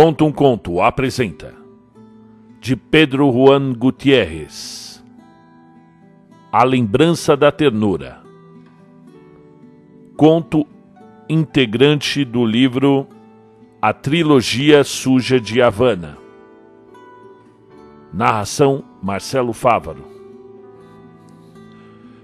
Conta 0.00 0.22
um 0.22 0.30
Conto 0.30 0.80
apresenta 0.80 1.52
de 2.60 2.76
Pedro 2.76 3.32
Juan 3.32 3.72
Gutierrez 3.72 5.04
A 6.52 6.62
Lembrança 6.62 7.36
da 7.36 7.50
Ternura. 7.50 8.22
Conto 10.16 10.64
integrante 11.28 12.24
do 12.24 12.46
livro 12.46 13.08
A 13.82 13.92
Trilogia 13.92 14.84
Suja 14.84 15.40
de 15.40 15.60
Havana. 15.60 16.16
Narração 18.14 18.84
Marcelo 19.02 19.52
Fávaro. 19.52 20.04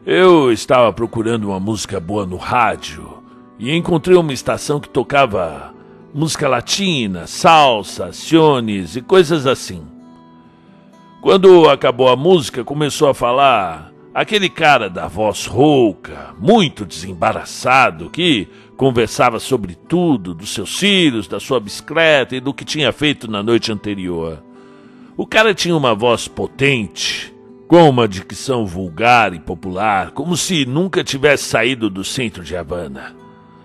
Eu 0.06 0.52
estava 0.52 0.92
procurando 0.92 1.48
uma 1.48 1.58
música 1.58 1.98
boa 1.98 2.24
no 2.24 2.36
rádio 2.36 3.20
e 3.58 3.74
encontrei 3.74 4.16
uma 4.16 4.32
estação 4.32 4.78
que 4.78 4.88
tocava 4.88 5.73
música 6.14 6.46
latina, 6.46 7.26
salsa, 7.26 8.12
siones 8.12 8.94
e 8.94 9.02
coisas 9.02 9.48
assim. 9.48 9.82
Quando 11.20 11.68
acabou 11.68 12.08
a 12.08 12.14
música, 12.14 12.62
começou 12.62 13.08
a 13.08 13.14
falar 13.14 13.92
aquele 14.14 14.48
cara 14.48 14.88
da 14.88 15.08
voz 15.08 15.44
rouca, 15.44 16.32
muito 16.38 16.86
desembaraçado, 16.86 18.10
que 18.10 18.46
conversava 18.76 19.40
sobre 19.40 19.74
tudo, 19.74 20.32
dos 20.32 20.54
seus 20.54 20.78
filhos, 20.78 21.26
da 21.26 21.40
sua 21.40 21.58
bicicleta 21.58 22.36
e 22.36 22.40
do 22.40 22.54
que 22.54 22.64
tinha 22.64 22.92
feito 22.92 23.28
na 23.28 23.42
noite 23.42 23.72
anterior. 23.72 24.40
O 25.16 25.26
cara 25.26 25.52
tinha 25.52 25.76
uma 25.76 25.96
voz 25.96 26.28
potente, 26.28 27.34
com 27.66 27.88
uma 27.88 28.06
dicção 28.06 28.64
vulgar 28.64 29.34
e 29.34 29.40
popular, 29.40 30.12
como 30.12 30.36
se 30.36 30.64
nunca 30.64 31.02
tivesse 31.02 31.44
saído 31.44 31.90
do 31.90 32.04
centro 32.04 32.44
de 32.44 32.56
Havana. 32.56 33.23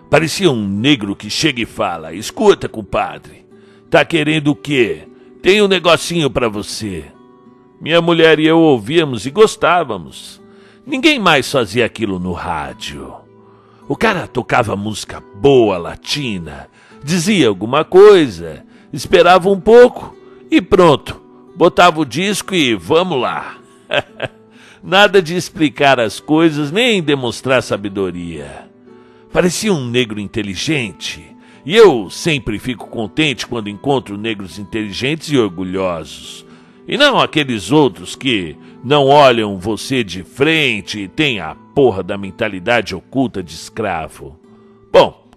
Parecia 0.10 0.50
um 0.50 0.68
negro 0.68 1.16
que 1.16 1.30
chega 1.30 1.62
e 1.62 1.66
fala: 1.66 2.14
Escuta, 2.14 2.68
compadre, 2.68 3.46
tá 3.90 4.04
querendo 4.04 4.52
o 4.52 4.56
quê? 4.56 5.08
Tem 5.42 5.62
um 5.62 5.68
negocinho 5.68 6.30
para 6.30 6.50
você. 6.50 7.06
Minha 7.80 8.02
mulher 8.02 8.40
e 8.40 8.46
eu 8.48 8.60
ouvíamos 8.60 9.26
e 9.26 9.30
gostávamos. 9.32 10.42
Ninguém 10.86 11.20
mais 11.20 11.50
fazia 11.50 11.86
aquilo 11.86 12.20
no 12.20 12.34
rádio. 12.34 13.14
O 13.88 13.96
cara 13.96 14.28
tocava 14.28 14.76
música 14.76 15.24
boa, 15.36 15.78
latina, 15.78 16.68
dizia 17.04 17.48
alguma 17.48 17.86
coisa, 17.86 18.66
esperava 18.92 19.50
um 19.50 19.60
pouco 19.60 20.16
e 20.50 20.60
pronto. 20.60 21.22
Botava 21.56 22.02
o 22.02 22.06
disco 22.06 22.56
e 22.56 22.76
vamos 22.76 23.22
lá. 23.22 23.58
Nada 24.84 25.22
de 25.22 25.36
explicar 25.36 26.00
as 26.00 26.20
coisas 26.20 26.72
nem 26.72 27.02
demonstrar 27.02 27.62
sabedoria. 27.62 28.69
Parecia 29.32 29.74
um 29.74 29.86
negro 29.86 30.20
inteligente. 30.20 31.36
E 31.66 31.76
eu 31.76 32.10
sempre 32.10 32.58
fico 32.58 32.88
contente 32.88 33.46
quando 33.46 33.70
encontro 33.70 34.18
negros 34.18 34.58
inteligentes 34.58 35.30
e 35.32 35.38
orgulhosos. 35.38 36.46
E 36.88 36.98
não 36.98 37.20
aqueles 37.20 37.72
outros 37.72 38.16
que 38.16 38.58
não 38.84 39.06
olham 39.06 39.60
você 39.60 40.04
de 40.04 40.24
frente 40.24 41.02
e 41.02 41.08
têm 41.08 41.40
a 41.40 41.54
porra 41.76 42.02
da 42.02 42.18
mentalidade 42.18 42.96
oculta 42.96 43.44
de 43.44 43.54
escravo. 43.54 44.40
Bom, 44.92 45.28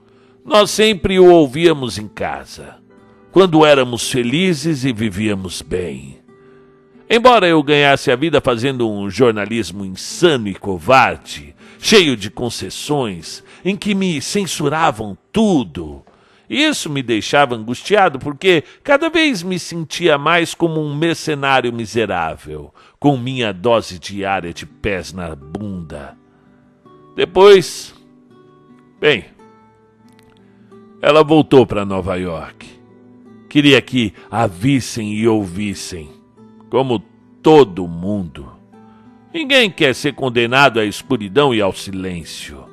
nós 0.45 0.71
sempre 0.71 1.21
o 1.21 1.31
ouvíamos 1.31 1.99
em 1.99 2.09
casa, 2.09 2.77
quando 3.31 3.67
éramos 3.67 4.11
felizes 4.11 4.85
e 4.85 4.93
vivíamos 4.93 5.61
bem. 5.61 6.23
Embora 7.09 7.47
eu 7.47 7.63
ganhasse 7.63 8.11
a 8.11 8.17
vida 8.17 8.41
fazendo 8.41 8.91
um 8.91 9.11
jornalismo 9.11 9.85
insano 9.85 10.49
e 10.49 10.55
covarde, 10.55 11.55
cheio 11.79 12.17
de 12.17 12.31
concessões, 12.31 13.45
em 13.65 13.77
que 13.77 13.95
me 13.95 14.21
censuravam 14.21 15.17
tudo. 15.33 16.03
Isso 16.49 16.91
me 16.91 17.03
deixava 17.03 17.55
angustiado 17.55 18.19
porque 18.19 18.63
cada 18.83 19.09
vez 19.09 19.43
me 19.43 19.59
sentia 19.59 20.19
mais 20.19 20.55
como 20.55 20.81
um 20.81 20.95
mercenário 20.95 21.73
miserável, 21.73 22.73
com 22.99 23.17
minha 23.17 23.53
dose 23.53 23.99
diária 23.99 24.53
de 24.53 24.67
pés 24.67 25.13
na 25.13 25.35
bunda. 25.35 26.17
Depois. 27.17 27.95
Bem. 29.01 29.25
Ela 31.01 31.25
voltou 31.25 31.67
para 31.67 31.85
Nova 31.85 32.17
York. 32.17 32.69
Queria 33.49 33.81
que 33.83 34.15
a 34.31 34.47
vissem 34.47 35.15
e 35.15 35.27
ouvissem, 35.27 36.11
como 36.71 37.03
todo 37.43 37.89
mundo. 37.89 38.53
Ninguém 39.33 39.71
quer 39.71 39.95
ser 39.95 40.15
condenado 40.15 40.79
à 40.79 40.85
escuridão 40.85 41.55
e 41.55 41.61
ao 41.61 41.73
silêncio. 41.73 42.72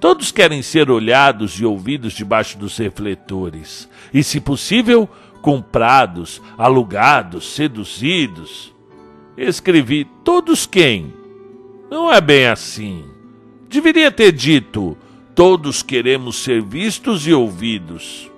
Todos 0.00 0.32
querem 0.32 0.62
ser 0.62 0.90
olhados 0.90 1.60
e 1.60 1.64
ouvidos 1.64 2.14
debaixo 2.14 2.56
dos 2.56 2.78
refletores, 2.78 3.86
e, 4.12 4.24
se 4.24 4.40
possível, 4.40 5.06
comprados, 5.42 6.40
alugados, 6.56 7.52
seduzidos. 7.52 8.74
Escrevi 9.36 10.06
todos 10.24 10.66
quem? 10.66 11.12
Não 11.90 12.10
é 12.10 12.18
bem 12.20 12.46
assim. 12.46 13.04
Deveria 13.68 14.10
ter 14.10 14.32
dito: 14.32 14.96
todos 15.34 15.82
queremos 15.82 16.36
ser 16.36 16.62
vistos 16.62 17.26
e 17.26 17.32
ouvidos. 17.34 18.30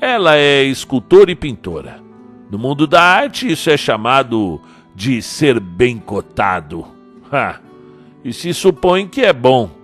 Ela 0.00 0.36
é 0.36 0.62
escultora 0.62 1.30
e 1.30 1.34
pintora. 1.34 2.02
No 2.50 2.58
mundo 2.58 2.86
da 2.86 3.02
arte, 3.02 3.50
isso 3.50 3.68
é 3.68 3.76
chamado 3.76 4.60
de 4.94 5.20
ser 5.20 5.60
bem 5.60 5.98
cotado. 5.98 6.86
Ha! 7.30 7.60
E 8.24 8.32
se 8.32 8.54
supõe 8.54 9.06
que 9.06 9.20
é 9.20 9.32
bom. 9.32 9.77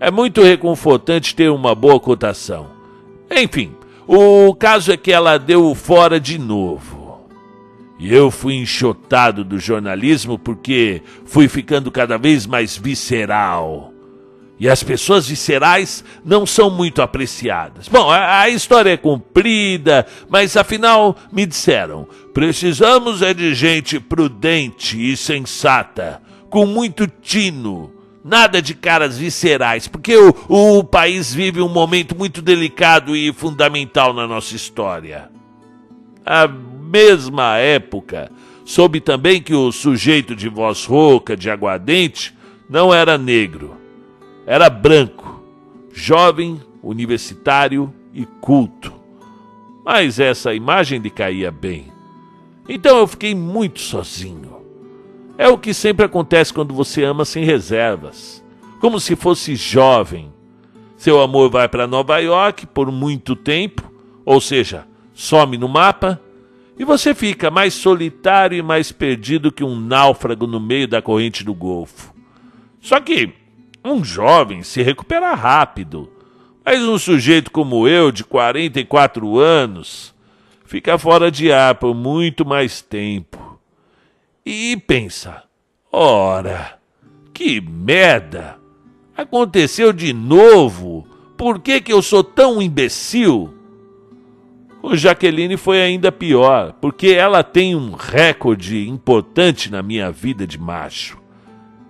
É 0.00 0.12
muito 0.12 0.42
reconfortante 0.42 1.34
ter 1.34 1.50
uma 1.50 1.74
boa 1.74 1.98
cotação. 1.98 2.70
Enfim, 3.30 3.74
o 4.06 4.54
caso 4.54 4.92
é 4.92 4.96
que 4.96 5.12
ela 5.12 5.38
deu 5.38 5.74
fora 5.74 6.20
de 6.20 6.38
novo. 6.38 7.26
E 7.98 8.14
eu 8.14 8.30
fui 8.30 8.54
enxotado 8.54 9.42
do 9.42 9.58
jornalismo 9.58 10.38
porque 10.38 11.02
fui 11.24 11.48
ficando 11.48 11.90
cada 11.90 12.16
vez 12.16 12.46
mais 12.46 12.76
visceral. 12.76 13.92
E 14.60 14.68
as 14.68 14.84
pessoas 14.84 15.28
viscerais 15.28 16.04
não 16.24 16.46
são 16.46 16.70
muito 16.70 17.02
apreciadas. 17.02 17.88
Bom, 17.88 18.08
a, 18.08 18.42
a, 18.42 18.48
história 18.48 18.90
é 18.90 18.96
comprida, 18.96 20.06
mas 20.28 20.56
afinal 20.56 21.16
me 21.32 21.44
disseram: 21.44 22.06
precisamos 22.32 23.20
é 23.20 23.34
de 23.34 23.52
gente 23.52 23.98
prudente 23.98 24.96
e 24.96 25.16
sensata, 25.16 26.22
com 26.48 26.66
muito 26.66 27.06
tino 27.06 27.97
Nada 28.24 28.60
de 28.60 28.74
caras 28.74 29.16
viscerais, 29.16 29.86
porque 29.86 30.16
o, 30.16 30.34
o 30.48 30.84
país 30.84 31.32
vive 31.32 31.60
um 31.60 31.68
momento 31.68 32.16
muito 32.16 32.42
delicado 32.42 33.14
e 33.14 33.32
fundamental 33.32 34.12
na 34.12 34.26
nossa 34.26 34.54
história. 34.56 35.30
A 36.26 36.46
mesma 36.48 37.56
época, 37.56 38.30
soube 38.64 39.00
também 39.00 39.40
que 39.40 39.54
o 39.54 39.72
sujeito 39.72 40.36
de 40.36 40.48
voz 40.48 40.84
rouca, 40.84 41.36
de 41.36 41.48
aguardente, 41.48 42.36
não 42.68 42.92
era 42.92 43.16
negro, 43.16 43.76
era 44.46 44.68
branco, 44.68 45.42
jovem, 45.92 46.60
universitário 46.82 47.92
e 48.12 48.26
culto. 48.40 48.92
Mas 49.84 50.20
essa 50.20 50.52
imagem 50.52 50.98
lhe 50.98 51.08
caía 51.08 51.50
bem. 51.50 51.90
Então 52.68 52.98
eu 52.98 53.06
fiquei 53.06 53.34
muito 53.34 53.80
sozinho. 53.80 54.57
É 55.38 55.46
o 55.46 55.56
que 55.56 55.72
sempre 55.72 56.04
acontece 56.04 56.52
quando 56.52 56.74
você 56.74 57.04
ama 57.04 57.24
sem 57.24 57.44
reservas, 57.44 58.44
como 58.80 58.98
se 58.98 59.14
fosse 59.14 59.54
jovem. 59.54 60.32
Seu 60.96 61.20
amor 61.22 61.48
vai 61.48 61.68
para 61.68 61.86
Nova 61.86 62.18
York 62.18 62.66
por 62.66 62.90
muito 62.90 63.36
tempo, 63.36 63.88
ou 64.26 64.40
seja, 64.40 64.84
some 65.14 65.56
no 65.56 65.68
mapa, 65.68 66.20
e 66.76 66.84
você 66.84 67.14
fica 67.14 67.52
mais 67.52 67.72
solitário 67.72 68.58
e 68.58 68.62
mais 68.62 68.90
perdido 68.90 69.52
que 69.52 69.62
um 69.62 69.78
náufrago 69.78 70.44
no 70.44 70.58
meio 70.58 70.88
da 70.88 71.00
corrente 71.00 71.44
do 71.44 71.54
Golfo. 71.54 72.12
Só 72.80 72.98
que 72.98 73.32
um 73.84 74.04
jovem 74.04 74.64
se 74.64 74.82
recupera 74.82 75.34
rápido, 75.34 76.10
mas 76.64 76.82
um 76.82 76.98
sujeito 76.98 77.52
como 77.52 77.86
eu, 77.86 78.10
de 78.10 78.24
44 78.24 79.38
anos, 79.38 80.12
fica 80.64 80.98
fora 80.98 81.30
de 81.30 81.52
ar 81.52 81.76
por 81.76 81.94
muito 81.94 82.44
mais 82.44 82.82
tempo 82.82 83.47
e 84.48 84.76
pensa: 84.76 85.44
ora, 85.92 86.78
que 87.34 87.60
merda! 87.60 88.56
Aconteceu 89.16 89.92
de 89.92 90.12
novo? 90.12 91.06
Por 91.36 91.58
que, 91.58 91.80
que 91.80 91.92
eu 91.92 92.00
sou 92.00 92.24
tão 92.24 92.62
imbecil? 92.62 93.54
Com 94.80 94.96
Jaqueline 94.96 95.56
foi 95.56 95.82
ainda 95.82 96.10
pior, 96.10 96.72
porque 96.80 97.08
ela 97.08 97.42
tem 97.42 97.74
um 97.74 97.92
recorde 97.92 98.88
importante 98.88 99.70
na 99.70 99.82
minha 99.82 100.10
vida 100.10 100.46
de 100.46 100.58
macho. 100.58 101.18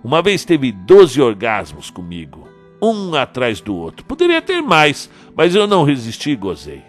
Uma 0.03 0.21
vez 0.21 0.43
teve 0.43 0.71
12 0.71 1.21
orgasmos 1.21 1.89
comigo, 1.89 2.47
um 2.81 3.13
atrás 3.15 3.61
do 3.61 3.75
outro. 3.75 4.05
Poderia 4.05 4.41
ter 4.41 4.61
mais, 4.61 5.09
mas 5.35 5.53
eu 5.53 5.67
não 5.67 5.83
resisti 5.83 6.31
e 6.31 6.35
gozei. 6.35 6.81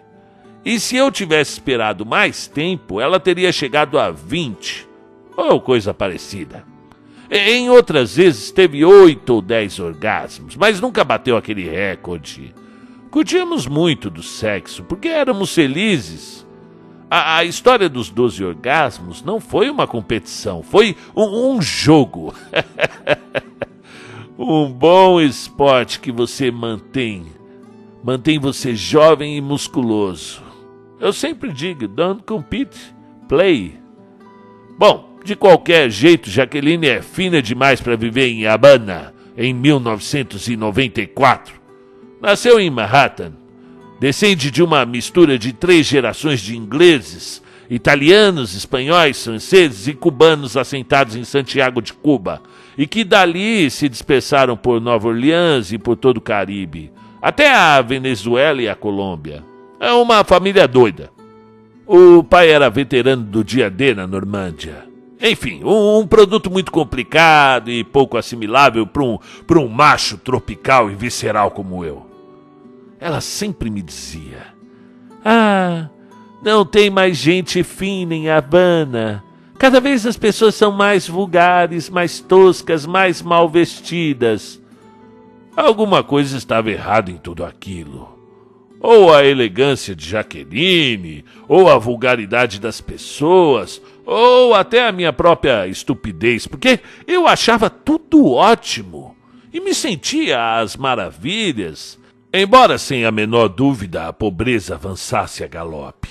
E 0.65 0.81
se 0.81 0.97
eu 0.97 1.11
tivesse 1.11 1.53
esperado 1.53 2.05
mais 2.05 2.47
tempo, 2.47 3.01
ela 3.01 3.21
teria 3.21 3.53
chegado 3.53 3.99
a 3.99 4.11
20 4.11 4.90
ou 5.49 5.61
coisa 5.61 5.95
parecida. 5.95 6.65
Em 7.31 7.71
outras 7.71 8.17
vezes 8.17 8.51
teve 8.51 8.85
oito 8.85 9.35
ou 9.35 9.43
dez 9.43 9.79
orgasmos, 9.79 10.57
mas 10.57 10.81
nunca 10.81 11.05
bateu 11.05 11.37
aquele 11.37 11.69
recorde. 11.69 12.53
Curtíamos 13.11 13.67
muito 13.67 14.11
do 14.11 14.23
sexo, 14.23 14.83
porque 14.85 15.09
éramos 15.09 15.55
felizes. 15.55 16.47
a, 17.11 17.39
a 17.39 17.45
história 17.45 17.89
dos 17.89 18.11
12 18.11 18.45
orgasmos 18.45 19.23
não 19.23 19.41
foi 19.41 19.71
uma 19.71 19.87
competição, 19.87 20.63
foi 20.63 20.97
um, 21.15 21.55
um 21.55 21.63
jogo. 21.63 22.35
um 24.39 24.71
bom 24.73 25.21
esporte 25.21 26.01
que 26.01 26.11
você 26.11 26.51
mantém. 26.51 27.27
Mantém 28.03 28.39
você 28.39 28.75
jovem 28.75 29.37
e 29.37 29.41
musculoso. 29.41 30.43
Eu 30.99 31.13
sempre 31.13 31.53
digo: 31.53 31.87
don't 31.87 32.23
compete, 32.23 32.79
play. 33.29 33.79
Bom, 34.79 35.10
de 35.25 35.37
qualquer 35.37 35.91
jeito, 35.91 36.31
Jaqueline 36.31 36.89
é 36.89 37.03
fina 37.03 37.43
demais 37.43 37.81
para 37.81 37.97
viver 37.97 38.29
em 38.29 38.47
Habana 38.47 39.15
em 39.37 39.55
1994. 39.55 41.55
Nasceu 42.21 42.61
em 42.61 42.71
Manhattan 42.71 43.41
Descende 44.01 44.51
de 44.51 44.63
uma 44.63 44.87
mistura 44.87 45.39
de 45.39 45.53
três 45.53 45.87
gerações 45.87 46.41
de 46.41 46.57
ingleses, 46.57 47.43
italianos, 47.69 48.55
espanhóis, 48.55 49.23
franceses 49.23 49.87
e 49.87 49.93
cubanos 49.93 50.57
assentados 50.57 51.15
em 51.15 51.23
Santiago 51.23 51.83
de 51.83 51.93
Cuba, 51.93 52.41
e 52.79 52.87
que 52.87 53.05
dali 53.05 53.71
se 53.71 53.91
dispersaram 53.91 54.57
por 54.57 54.81
Nova 54.81 55.09
Orleans 55.09 55.71
e 55.71 55.77
por 55.77 55.97
todo 55.97 56.17
o 56.17 56.23
Caribe, 56.23 56.91
até 57.21 57.53
a 57.53 57.83
Venezuela 57.83 58.63
e 58.63 58.71
a 58.71 58.75
Colômbia. 58.75 59.45
É 59.79 59.93
uma 59.93 60.25
família 60.25 60.67
doida. 60.67 61.11
O 61.87 62.25
pai 62.25 62.49
era 62.49 62.71
veterano 62.71 63.23
do 63.23 63.45
dia 63.45 63.69
D 63.69 63.95
na 63.95 64.07
Normândia. 64.07 64.90
Enfim, 65.23 65.63
um, 65.65 65.99
um, 65.99 66.07
produto 66.07 66.51
muito 66.51 66.73
complicado 66.73 67.71
e 67.71 67.85
pouco 67.85 68.17
assimilável 68.17 68.87
para 68.87 69.03
um, 69.03 69.19
um 69.57 69.69
macho 69.69 70.17
tropical 70.17 70.91
e 70.91 70.95
visceral 70.95 71.51
como 71.51 71.85
eu. 71.85 72.07
Ela 72.99 73.21
sempre 73.21 73.71
me 73.71 73.83
dizia: 73.83 74.47
Ah, 75.25 75.91
não 76.43 76.65
tem 76.65 76.89
mais 76.89 77.19
gente 77.19 77.63
fina 77.63 78.15
em 78.15 78.31
Havana. 78.31 79.23
Cada 79.59 79.79
vez 79.79 80.07
as 80.07 80.17
pessoas 80.17 80.55
são 80.55 80.73
mais 80.73 81.07
vulgares, 81.07 81.91
mais 81.91 82.19
toscas, 82.19 82.87
mais 82.87 83.21
mal 83.21 83.47
vestidas. 83.47 84.59
Alguma 85.55 86.03
coisa 86.03 86.39
estava 86.39 86.71
errada 86.71 87.11
em 87.11 87.19
tudo 87.19 87.45
aquilo. 87.45 88.20
Ou 88.81 89.13
a 89.13 89.25
elegância 89.25 89.95
de 89.95 90.09
Jaqueline, 90.09 91.25
ou 91.47 91.69
a 91.69 91.79
vulgaridade 91.79 92.59
das 92.59 92.81
pessoas, 92.81 93.81
ou 94.07 94.55
até 94.55 94.89
a 94.89 94.93
minha 94.93 95.13
própria 95.13 95.67
estupidez, 95.67 96.47
porque 96.47 96.81
eu 97.07 97.27
achava 97.29 97.69
tudo 97.69 98.33
ótimo 98.33 99.15
e 99.53 99.61
me 99.61 99.75
sentia 99.75 100.59
às 100.59 100.77
maravilhas. 100.77 101.99
Embora 102.33 102.79
sem 102.79 103.05
a 103.05 103.11
menor 103.11 103.49
dúvida 103.49 104.07
a 104.07 104.13
pobreza 104.13 104.77
avançasse 104.77 105.43
a 105.43 105.49
galope. 105.49 106.09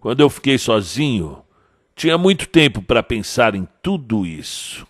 Quando 0.00 0.20
eu 0.20 0.30
fiquei 0.30 0.56
sozinho, 0.56 1.42
tinha 1.94 2.16
muito 2.16 2.48
tempo 2.48 2.80
para 2.80 3.02
pensar 3.02 3.54
em 3.54 3.68
tudo 3.82 4.24
isso. 4.24 4.86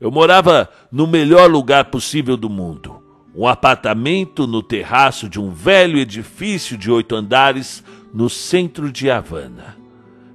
Eu 0.00 0.10
morava 0.10 0.68
no 0.90 1.06
melhor 1.06 1.50
lugar 1.50 1.86
possível 1.86 2.36
do 2.36 2.48
mundo, 2.48 3.01
um 3.34 3.46
apartamento 3.46 4.46
no 4.46 4.62
terraço 4.62 5.28
de 5.28 5.40
um 5.40 5.50
velho 5.50 5.98
edifício 5.98 6.76
de 6.76 6.90
oito 6.90 7.14
andares 7.14 7.82
no 8.12 8.28
centro 8.28 8.92
de 8.92 9.10
Havana. 9.10 9.76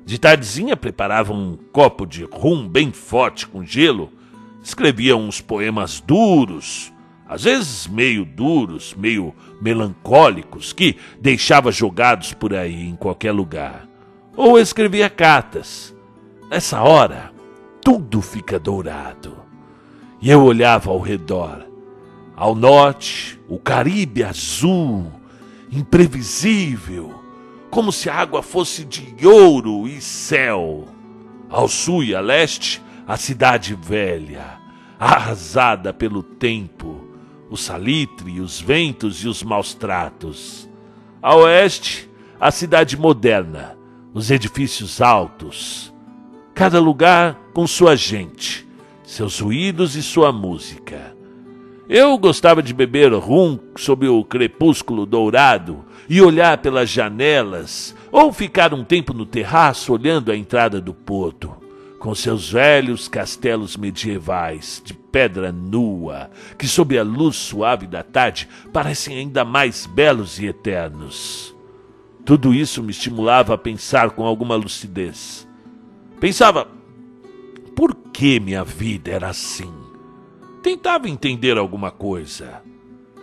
De 0.05 0.17
tardezinha 0.17 0.75
preparava 0.75 1.33
um 1.33 1.57
copo 1.71 2.05
de 2.05 2.23
rum 2.23 2.67
bem 2.67 2.91
forte 2.91 3.45
com 3.45 3.63
gelo, 3.63 4.11
escrevia 4.63 5.15
uns 5.15 5.41
poemas 5.41 5.99
duros, 5.99 6.91
às 7.27 7.43
vezes 7.43 7.87
meio 7.87 8.23
duros, 8.23 8.95
meio 8.97 9.35
melancólicos, 9.61 10.71
que 10.71 10.95
deixava 11.19 11.71
jogados 11.71 12.33
por 12.33 12.53
aí 12.55 12.87
em 12.87 12.95
qualquer 12.95 13.33
lugar. 13.33 13.87
Ou 14.35 14.57
escrevia 14.57 15.09
cartas. 15.09 15.93
Nessa 16.49 16.81
hora, 16.81 17.33
tudo 17.83 18.21
fica 18.21 18.57
dourado. 18.57 19.37
E 20.21 20.29
eu 20.29 20.41
olhava 20.43 20.89
ao 20.89 20.99
redor. 20.99 21.66
Ao 22.37 22.55
norte, 22.55 23.37
o 23.49 23.59
Caribe 23.59 24.23
azul, 24.23 25.11
imprevisível, 25.71 27.21
como 27.69 27.91
se 27.91 28.09
a 28.09 28.15
água 28.15 28.41
fosse 28.41 28.85
de 28.85 29.27
ouro 29.27 29.87
e 29.87 29.99
céu. 29.99 30.87
Ao 31.49 31.67
sul 31.67 32.03
e 32.03 32.15
a 32.15 32.21
leste, 32.21 32.81
a 33.05 33.17
cidade 33.17 33.73
velha, 33.73 34.59
arrasada 34.99 35.91
pelo 35.91 36.23
tempo 36.23 37.07
o 37.49 37.55
salitre, 37.55 38.41
os 38.41 38.59
ventos 38.59 39.23
e 39.23 39.27
os 39.27 39.41
maus 39.43 39.73
tratos. 39.73 40.69
A 41.21 41.35
oeste, 41.35 42.09
a 42.39 42.51
cidade 42.51 42.97
moderna, 42.97 43.77
os 44.13 44.29
edifícios 44.29 45.01
altos. 45.01 45.93
Cada 46.53 46.79
lugar 46.79 47.35
com 47.53 47.65
sua 47.65 47.95
gente, 47.95 48.67
seus 49.03 49.39
ruídos 49.39 49.95
e 49.95 50.03
sua 50.03 50.31
música. 50.31 51.16
Eu 51.89 52.17
gostava 52.17 52.61
de 52.61 52.73
beber 52.73 53.13
rum 53.13 53.57
sob 53.77 54.07
o 54.07 54.23
crepúsculo 54.23 55.05
dourado 55.05 55.85
e 56.09 56.21
olhar 56.21 56.57
pelas 56.57 56.89
janelas, 56.89 57.95
ou 58.11 58.33
ficar 58.33 58.73
um 58.73 58.83
tempo 58.83 59.13
no 59.13 59.25
terraço 59.25 59.93
olhando 59.93 60.31
a 60.31 60.35
entrada 60.35 60.81
do 60.81 60.93
porto 60.93 61.67
com 61.99 62.13
seus 62.13 62.51
velhos 62.51 63.07
castelos 63.07 63.75
medievais 63.75 64.81
de 64.85 64.93
pedra 64.93 65.51
nua, 65.51 66.29
que 66.57 66.67
sob 66.67 66.97
a 66.97 67.03
luz 67.03 67.35
suave 67.35 67.87
da 67.87 68.03
tarde 68.03 68.47
parecem 68.71 69.17
ainda 69.17 69.43
mais 69.43 69.85
belos 69.85 70.39
e 70.39 70.45
eternos. 70.45 71.55
Tudo 72.23 72.53
isso 72.53 72.83
me 72.83 72.91
estimulava 72.91 73.53
a 73.53 73.57
pensar 73.57 74.11
com 74.11 74.25
alguma 74.25 74.55
lucidez. 74.55 75.47
Pensava, 76.19 76.67
por 77.75 77.95
que 78.13 78.39
minha 78.39 78.63
vida 78.63 79.11
era 79.11 79.29
assim? 79.29 79.76
Tentava 80.61 81.09
entender 81.09 81.57
alguma 81.57 81.91
coisa. 81.91 82.61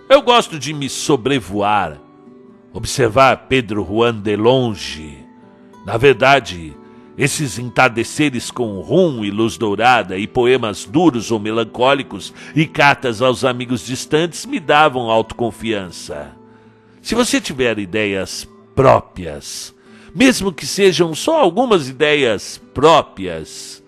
Eu 0.09 0.23
gosto 0.23 0.59
de 0.59 0.73
me 0.73 0.89
sobrevoar, 0.89 2.01
observar 2.73 3.47
Pedro 3.49 3.85
Juan 3.85 4.21
de 4.21 4.37
longe. 4.37 5.19
Na 5.87 5.97
verdade, 5.97 6.77
esses 7.17 7.59
entardeceres 7.59 8.51
com 8.51 8.81
rum 8.81 9.25
e 9.25 9.31
luz 9.31 9.57
dourada 9.57 10.19
e 10.19 10.27
poemas 10.27 10.85
duros 10.85 11.31
ou 11.31 11.39
melancólicos 11.39 12.35
e 12.55 12.67
cartas 12.67 13.23
aos 13.23 13.45
amigos 13.45 13.87
distantes 13.87 14.45
me 14.47 14.59
davam 14.59 15.11
autoconfiança. 15.11 16.33
Se 17.01 17.15
você 17.15 17.41
tiver 17.41 17.79
ideias 17.79 18.49
próprias, 18.75 19.75
mesmo 20.15 20.53
que 20.53 20.67
sejam 20.67 21.15
só 21.15 21.41
algumas 21.41 21.89
ideias 21.89 22.61
próprias, 22.73 23.84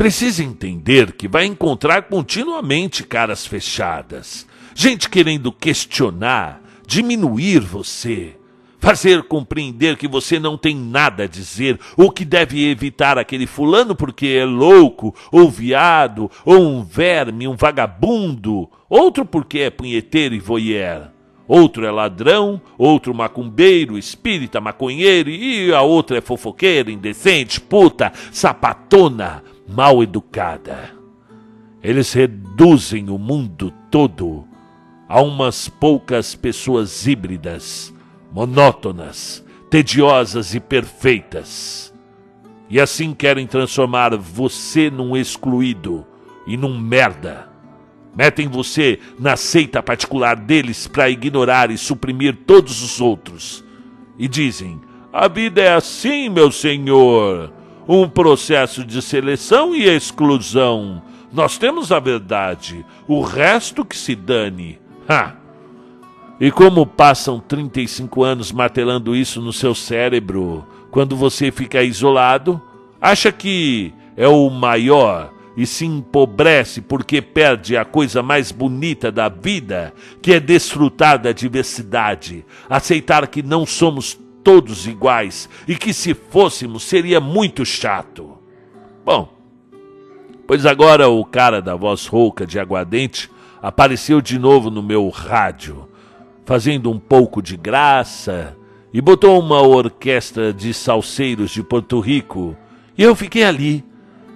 precisa 0.00 0.42
entender 0.42 1.12
que 1.12 1.28
vai 1.28 1.44
encontrar 1.44 2.04
continuamente 2.04 3.04
caras 3.04 3.44
fechadas, 3.44 4.46
gente 4.74 5.10
querendo 5.10 5.52
questionar, 5.52 6.62
diminuir 6.86 7.60
você 7.60 8.34
fazer 8.78 9.24
compreender 9.24 9.98
que 9.98 10.08
você 10.08 10.38
não 10.38 10.56
tem 10.56 10.74
nada 10.74 11.24
a 11.24 11.26
dizer, 11.26 11.78
ou 11.98 12.10
que 12.10 12.24
deve 12.24 12.66
evitar 12.70 13.18
aquele 13.18 13.46
fulano 13.46 13.94
porque 13.94 14.28
é 14.28 14.46
louco, 14.46 15.14
ou 15.30 15.50
viado, 15.50 16.30
ou 16.46 16.58
um 16.58 16.82
verme, 16.82 17.46
um 17.46 17.54
vagabundo, 17.54 18.70
outro 18.88 19.26
porque 19.26 19.58
é 19.58 19.68
punheteiro 19.68 20.34
e 20.34 20.40
voyeur. 20.40 21.10
Outro 21.46 21.84
é 21.84 21.90
ladrão, 21.90 22.58
outro 22.78 23.12
macumbeiro, 23.12 23.98
espírita, 23.98 24.62
maconheiro, 24.62 25.28
e 25.28 25.74
a 25.74 25.82
outra 25.82 26.16
é 26.16 26.20
fofoqueira, 26.22 26.90
indecente, 26.90 27.60
puta, 27.60 28.12
sapatona, 28.32 29.42
mal 29.74 30.02
educada. 30.02 30.90
Eles 31.82 32.12
reduzem 32.12 33.08
o 33.08 33.18
mundo 33.18 33.72
todo 33.90 34.44
a 35.08 35.20
umas 35.20 35.68
poucas 35.68 36.34
pessoas 36.34 37.06
híbridas 37.06 37.94
monótonas, 38.32 39.44
tediosas 39.68 40.54
e 40.54 40.60
perfeitas. 40.60 41.92
E 42.68 42.80
assim 42.80 43.12
querem 43.12 43.46
transformar 43.46 44.16
você 44.16 44.90
num 44.90 45.16
excluído 45.16 46.06
e 46.46 46.56
num 46.56 46.78
merda. 46.78 47.48
Metem 48.16 48.48
você 48.48 48.98
na 49.18 49.36
seita 49.36 49.82
particular 49.82 50.36
deles 50.36 50.86
para 50.86 51.10
ignorar 51.10 51.70
e 51.70 51.78
suprimir 51.78 52.38
todos 52.46 52.82
os 52.82 53.00
outros. 53.00 53.64
E 54.18 54.28
dizem: 54.28 54.80
a 55.12 55.26
vida 55.26 55.60
é 55.60 55.74
assim, 55.74 56.28
meu 56.28 56.50
senhor. 56.52 57.52
Um 57.88 58.08
processo 58.08 58.84
de 58.84 59.02
seleção 59.02 59.74
e 59.74 59.84
exclusão. 59.84 61.02
Nós 61.32 61.58
temos 61.58 61.92
a 61.92 62.00
verdade, 62.00 62.84
o 63.06 63.20
resto 63.20 63.84
que 63.84 63.96
se 63.96 64.14
dane. 64.14 64.78
Ha! 65.08 65.34
E 66.40 66.50
como 66.50 66.86
passam 66.86 67.38
35 67.38 68.24
anos 68.24 68.50
martelando 68.50 69.14
isso 69.14 69.40
no 69.40 69.52
seu 69.52 69.74
cérebro, 69.74 70.66
quando 70.90 71.14
você 71.14 71.50
fica 71.52 71.82
isolado, 71.82 72.60
acha 73.00 73.30
que 73.30 73.92
é 74.16 74.26
o 74.26 74.48
maior 74.48 75.32
e 75.56 75.66
se 75.66 75.84
empobrece 75.84 76.80
porque 76.80 77.20
perde 77.20 77.76
a 77.76 77.84
coisa 77.84 78.22
mais 78.22 78.50
bonita 78.50 79.12
da 79.12 79.28
vida, 79.28 79.92
que 80.22 80.32
é 80.32 80.40
desfrutar 80.40 81.18
da 81.18 81.32
diversidade, 81.32 82.44
aceitar 82.68 83.26
que 83.26 83.42
não 83.42 83.66
somos 83.66 84.18
todos 84.42 84.86
iguais 84.86 85.48
e 85.66 85.74
que 85.74 85.92
se 85.92 86.14
fôssemos 86.14 86.82
seria 86.82 87.20
muito 87.20 87.64
chato. 87.64 88.38
Bom, 89.04 89.32
pois 90.46 90.66
agora 90.66 91.08
o 91.08 91.24
cara 91.24 91.60
da 91.60 91.74
voz 91.74 92.06
rouca 92.06 92.46
de 92.46 92.58
aguardente 92.58 93.30
apareceu 93.62 94.20
de 94.20 94.38
novo 94.38 94.70
no 94.70 94.82
meu 94.82 95.08
rádio, 95.08 95.88
fazendo 96.44 96.90
um 96.90 96.98
pouco 96.98 97.42
de 97.42 97.56
graça 97.56 98.56
e 98.92 99.00
botou 99.00 99.38
uma 99.38 99.62
orquestra 99.62 100.52
de 100.52 100.74
salseiros 100.74 101.50
de 101.50 101.62
Porto 101.62 102.00
Rico 102.00 102.56
e 102.96 103.02
eu 103.02 103.14
fiquei 103.14 103.44
ali, 103.44 103.84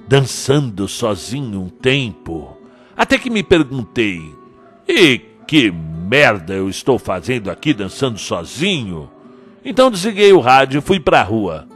dançando 0.08 0.88
sozinho 0.88 1.61
um 1.61 1.68
tempo, 1.68 2.56
até 2.96 3.18
que 3.18 3.28
me 3.28 3.42
perguntei: 3.42 4.34
e 4.88 5.18
que 5.46 5.70
merda 5.70 6.54
eu 6.54 6.68
estou 6.68 6.99
fazendo 6.99 7.50
aqui 7.50 7.75
dançando 7.75 8.18
sozinho? 8.18 9.11
Então 9.64 9.90
desliguei 9.90 10.33
o 10.33 10.40
rádio 10.40 10.78
e 10.78 10.83
fui 10.83 11.00
para 11.00 11.21
a 11.21 11.25
rua. 11.25 11.66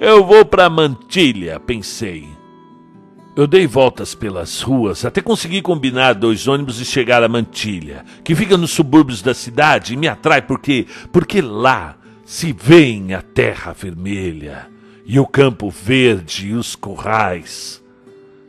Eu 0.00 0.24
vou 0.24 0.44
para 0.44 0.70
Mantilha, 0.70 1.60
pensei. 1.60 2.26
Eu 3.36 3.46
dei 3.46 3.66
voltas 3.66 4.14
pelas 4.14 4.62
ruas 4.62 5.04
até 5.04 5.20
conseguir 5.20 5.60
combinar 5.60 6.14
dois 6.14 6.46
ônibus 6.46 6.80
e 6.80 6.84
chegar 6.84 7.22
a 7.22 7.28
Mantilha, 7.28 8.04
que 8.22 8.34
fica 8.34 8.56
nos 8.56 8.70
subúrbios 8.70 9.22
da 9.22 9.34
cidade 9.34 9.92
e 9.92 9.96
me 9.96 10.06
atrai 10.08 10.40
porque 10.40 10.86
porque 11.12 11.40
lá 11.40 11.96
se 12.24 12.52
vê 12.52 13.02
a 13.14 13.20
terra 13.20 13.72
vermelha 13.72 14.68
e 15.04 15.20
o 15.20 15.26
campo 15.26 15.68
verde 15.68 16.48
e 16.48 16.54
os 16.54 16.74
currais. 16.74 17.82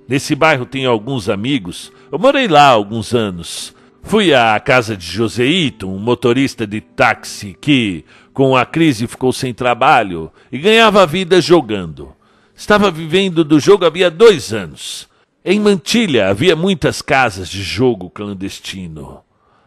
Nesse 0.08 0.36
bairro 0.36 0.66
tenho 0.66 0.90
alguns 0.90 1.30
amigos. 1.30 1.92
Eu 2.12 2.20
morei 2.20 2.48
lá 2.48 2.68
há 2.68 2.72
alguns 2.72 3.14
anos. 3.14 3.75
Fui 4.08 4.36
à 4.36 4.60
casa 4.60 4.96
de 4.96 5.04
Joseito, 5.04 5.90
um 5.90 5.98
motorista 5.98 6.68
de 6.68 6.80
táxi 6.80 7.58
que, 7.60 8.06
com 8.34 8.56
a 8.56 8.64
crise, 8.64 9.08
ficou 9.08 9.34
sem 9.34 9.52
trabalho 9.52 10.32
e 10.52 10.60
ganhava 10.60 11.02
a 11.02 11.08
vida 11.08 11.42
jogando. 11.42 12.14
Estava 12.56 12.92
vivendo 12.92 13.44
do 13.44 13.60
jogo 13.60 13.84
havia 13.84 14.12
dois 14.12 14.54
anos. 14.54 15.10
Em 15.44 15.60
Mantilha 15.60 16.30
havia 16.30 16.56
muitas 16.56 17.02
casas 17.02 17.50
de 17.50 17.64
jogo 17.64 18.12
clandestino. 18.12 19.22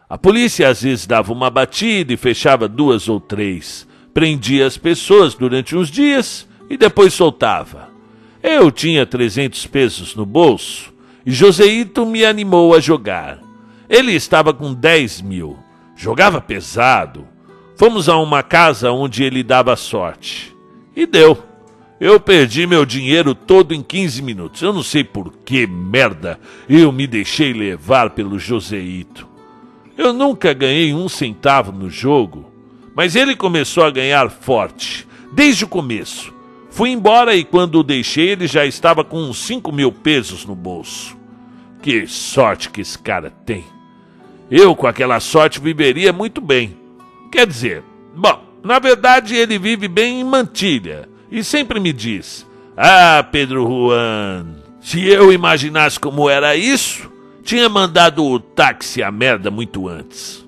A 0.09 0.17
polícia 0.17 0.69
às 0.69 0.83
vezes 0.83 1.05
dava 1.05 1.33
uma 1.33 1.49
batida 1.49 2.13
e 2.13 2.17
fechava 2.17 2.65
duas 2.69 3.09
ou 3.09 3.19
três. 3.19 3.85
Prendia 4.13 4.65
as 4.65 4.77
pessoas 4.77 5.35
durante 5.35 5.75
uns 5.75 5.91
dias 5.91 6.47
e 6.69 6.77
depois 6.77 7.13
soltava. 7.13 7.89
Eu 8.41 8.71
tinha 8.71 9.05
300 9.05 9.67
pesos 9.67 10.15
no 10.15 10.25
bolso 10.25 10.93
e 11.25 11.31
Joseito 11.31 12.05
me 12.05 12.23
animou 12.23 12.73
a 12.73 12.79
jogar. 12.79 13.48
Ele 13.89 14.13
estava 14.13 14.53
com 14.53 14.73
10 14.73 15.21
mil. 15.21 15.57
Jogava 15.95 16.39
pesado. 16.39 17.27
Fomos 17.75 18.07
a 18.07 18.17
uma 18.17 18.43
casa 18.43 18.91
onde 18.91 19.23
ele 19.23 19.41
dava 19.41 19.75
sorte. 19.75 20.55
E 20.95 21.05
deu. 21.05 21.43
Eu 21.99 22.17
perdi 22.19 22.65
meu 22.65 22.85
dinheiro 22.85 23.35
todo 23.35 23.73
em 23.73 23.81
15 23.81 24.21
minutos. 24.21 24.61
Eu 24.61 24.71
não 24.71 24.83
sei 24.83 25.03
por 25.03 25.33
que 25.43 25.67
merda 25.67 26.39
eu 26.69 26.91
me 26.91 27.05
deixei 27.07 27.51
levar 27.51 28.11
pelo 28.11 28.39
Joseito. 28.39 29.27
Eu 29.97 30.13
nunca 30.13 30.53
ganhei 30.53 30.93
um 30.93 31.09
centavo 31.09 31.73
no 31.73 31.89
jogo, 31.89 32.49
mas 32.95 33.17
ele 33.17 33.35
começou 33.35 33.83
a 33.83 33.91
ganhar 33.91 34.29
forte, 34.29 35.05
desde 35.33 35.65
o 35.65 35.67
começo. 35.67 36.33
Fui 36.69 36.89
embora 36.89 37.35
e 37.35 37.43
quando 37.43 37.79
o 37.79 37.83
deixei 37.83 38.29
ele 38.29 38.47
já 38.47 38.65
estava 38.65 39.03
com 39.03 39.17
uns 39.21 39.39
5 39.39 39.71
mil 39.73 39.91
pesos 39.91 40.45
no 40.45 40.55
bolso. 40.55 41.17
Que 41.81 42.07
sorte 42.07 42.69
que 42.69 42.79
esse 42.79 42.97
cara 42.97 43.29
tem. 43.45 43.65
Eu, 44.51 44.75
com 44.75 44.87
aquela 44.87 45.19
sorte, 45.19 45.59
viveria 45.59 46.11
muito 46.11 46.41
bem. 46.41 46.75
Quer 47.31 47.45
dizer, 47.45 47.83
bom, 48.15 48.43
na 48.63 48.79
verdade 48.79 49.35
ele 49.35 49.59
vive 49.59 49.87
bem 49.87 50.21
em 50.21 50.23
Mantilha 50.23 51.07
e 51.31 51.43
sempre 51.43 51.79
me 51.79 51.93
diz: 51.93 52.47
Ah, 52.75 53.23
Pedro 53.31 53.65
Juan, 53.67 54.47
se 54.81 55.07
eu 55.07 55.31
imaginasse 55.31 55.99
como 55.99 56.29
era 56.29 56.55
isso, 56.55 57.11
tinha 57.43 57.69
mandado 57.69 58.23
o 58.25 58.39
táxi 58.39 59.03
a 59.03 59.11
merda 59.11 59.51
muito 59.51 59.87
antes. 59.87 60.47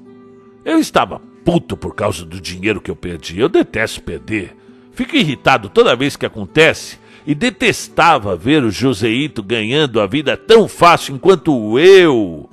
Eu 0.65 0.79
estava 0.79 1.21
puto 1.43 1.75
por 1.75 1.95
causa 1.95 2.25
do 2.25 2.39
dinheiro 2.39 2.81
que 2.81 2.91
eu 2.91 2.95
perdi. 2.95 3.39
Eu 3.39 3.49
detesto 3.49 4.01
perder. 4.01 4.55
Fico 4.93 5.15
irritado 5.15 5.69
toda 5.69 5.95
vez 5.95 6.15
que 6.15 6.25
acontece 6.25 6.99
e 7.25 7.33
detestava 7.33 8.35
ver 8.35 8.63
o 8.63 8.71
Joseito 8.71 9.41
ganhando 9.43 9.99
a 9.99 10.07
vida 10.07 10.35
tão 10.35 10.67
fácil 10.67 11.15
enquanto 11.15 11.79
eu, 11.79 12.49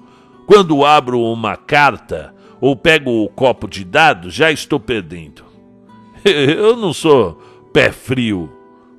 quando 0.49 0.83
abro 0.83 1.21
uma 1.21 1.59
carta 1.59 2.35
ou 2.59 2.75
pego 2.75 3.11
o 3.23 3.29
copo 3.29 3.69
de 3.69 3.85
dados, 3.85 4.33
já 4.33 4.51
estou 4.51 4.81
perdendo. 4.81 5.45
Eu 6.25 6.75
não 6.75 6.95
sou 6.95 7.39
pé 7.71 7.93
frio, 7.93 8.51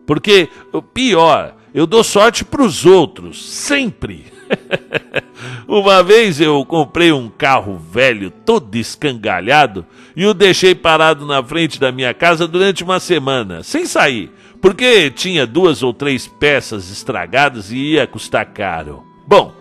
porque 0.05 0.47
pior, 0.93 1.55
eu 1.73 1.87
dou 1.87 2.03
sorte 2.03 2.45
para 2.45 2.61
os 2.61 2.85
outros, 2.85 3.43
sempre. 3.43 4.25
Uma 5.67 6.03
vez 6.03 6.39
eu 6.39 6.63
comprei 6.65 7.11
um 7.11 7.29
carro 7.29 7.77
velho, 7.77 8.31
todo 8.31 8.75
escangalhado, 8.75 9.85
e 10.15 10.25
o 10.25 10.33
deixei 10.33 10.73
parado 10.73 11.25
na 11.25 11.43
frente 11.43 11.79
da 11.79 11.91
minha 11.91 12.13
casa 12.13 12.47
durante 12.47 12.83
uma 12.83 12.99
semana, 12.99 13.63
sem 13.63 13.85
sair, 13.85 14.31
porque 14.61 15.11
tinha 15.11 15.45
duas 15.45 15.83
ou 15.83 15.93
três 15.93 16.27
peças 16.27 16.89
estragadas 16.89 17.71
e 17.71 17.93
ia 17.93 18.07
custar 18.07 18.45
caro. 18.47 19.03
Bom, 19.27 19.58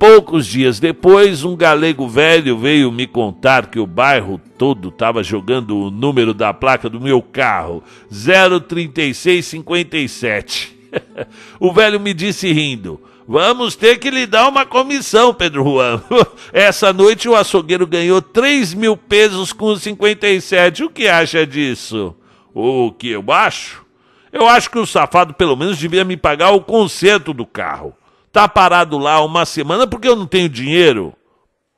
poucos 0.00 0.46
dias 0.46 0.80
depois, 0.80 1.44
um 1.44 1.54
galego 1.54 2.08
velho 2.08 2.56
veio 2.56 2.90
me 2.90 3.06
contar 3.06 3.66
que 3.66 3.78
o 3.78 3.86
bairro 3.86 4.40
todo 4.56 4.88
estava 4.88 5.22
jogando 5.22 5.76
o 5.76 5.90
número 5.90 6.32
da 6.32 6.54
placa 6.54 6.88
do 6.88 6.98
meu 6.98 7.20
carro, 7.20 7.84
03657. 8.10 10.74
o 11.60 11.70
velho 11.70 12.00
me 12.00 12.14
disse 12.14 12.50
rindo. 12.50 12.98
Vamos 13.28 13.76
ter 13.76 13.98
que 13.98 14.10
lhe 14.10 14.26
dar 14.26 14.48
uma 14.48 14.64
comissão, 14.64 15.34
Pedro 15.34 15.64
Juan. 15.64 16.02
Essa 16.50 16.94
noite 16.94 17.28
o 17.28 17.36
açougueiro 17.36 17.86
ganhou 17.86 18.22
3 18.22 18.72
mil 18.72 18.96
pesos 18.96 19.52
com 19.52 19.76
57. 19.76 20.82
O 20.82 20.88
que 20.88 21.08
acha 21.08 21.46
disso? 21.46 22.16
O 22.54 22.90
que 22.90 23.10
eu 23.10 23.22
acho? 23.28 23.84
Eu 24.32 24.48
acho 24.48 24.70
que 24.70 24.78
o 24.78 24.86
safado 24.86 25.34
pelo 25.34 25.56
menos 25.56 25.76
devia 25.76 26.06
me 26.06 26.16
pagar 26.16 26.52
o 26.52 26.62
conserto 26.62 27.34
do 27.34 27.44
carro. 27.44 27.94
Tá 28.32 28.48
parado 28.48 28.96
lá 28.96 29.24
uma 29.24 29.44
semana 29.44 29.86
porque 29.86 30.08
eu 30.08 30.14
não 30.14 30.26
tenho 30.26 30.48
dinheiro. 30.48 31.12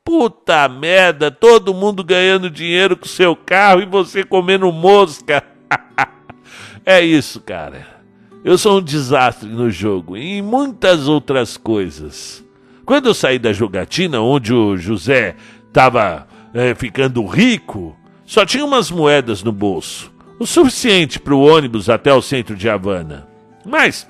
Puta 0.04 0.68
merda, 0.68 1.30
todo 1.30 1.72
mundo 1.72 2.04
ganhando 2.04 2.50
dinheiro 2.50 2.96
com 2.96 3.06
seu 3.06 3.34
carro 3.34 3.80
e 3.80 3.86
você 3.86 4.22
comendo 4.22 4.70
mosca. 4.70 5.42
é 6.84 7.00
isso, 7.00 7.40
cara. 7.40 7.86
Eu 8.44 8.58
sou 8.58 8.78
um 8.78 8.82
desastre 8.82 9.48
no 9.48 9.70
jogo 9.70 10.16
e 10.16 10.38
em 10.38 10.42
muitas 10.42 11.06
outras 11.06 11.56
coisas. 11.56 12.44
Quando 12.84 13.06
eu 13.06 13.14
saí 13.14 13.38
da 13.38 13.52
jogatina, 13.52 14.20
onde 14.20 14.52
o 14.52 14.76
José 14.76 15.36
estava 15.68 16.26
é, 16.52 16.74
ficando 16.74 17.24
rico, 17.24 17.96
só 18.26 18.44
tinha 18.44 18.64
umas 18.64 18.90
moedas 18.90 19.42
no 19.42 19.52
bolso, 19.52 20.12
o 20.38 20.46
suficiente 20.46 21.20
para 21.20 21.34
o 21.34 21.40
ônibus 21.40 21.88
até 21.88 22.12
o 22.12 22.20
centro 22.20 22.56
de 22.56 22.68
Havana. 22.68 23.28
Mas 23.64 24.08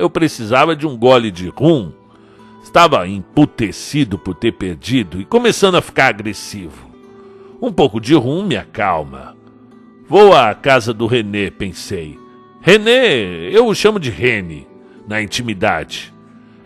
eu 0.00 0.08
precisava 0.08 0.74
de 0.74 0.86
um 0.86 0.96
gole 0.96 1.30
de 1.30 1.48
rum. 1.48 1.92
Estava 2.62 3.06
emputecido 3.06 4.18
por 4.18 4.34
ter 4.34 4.52
perdido 4.52 5.20
e 5.20 5.24
começando 5.24 5.76
a 5.76 5.82
ficar 5.82 6.06
agressivo. 6.06 6.90
Um 7.60 7.70
pouco 7.70 8.00
de 8.00 8.14
rum 8.14 8.42
me 8.42 8.56
acalma. 8.56 9.36
Vou 10.08 10.34
à 10.34 10.54
casa 10.54 10.94
do 10.94 11.06
René, 11.06 11.50
pensei. 11.50 12.18
René, 12.62 13.50
eu 13.50 13.66
o 13.66 13.74
chamo 13.74 14.00
de 14.00 14.10
Rene, 14.10 14.66
na 15.06 15.22
intimidade. 15.22 16.12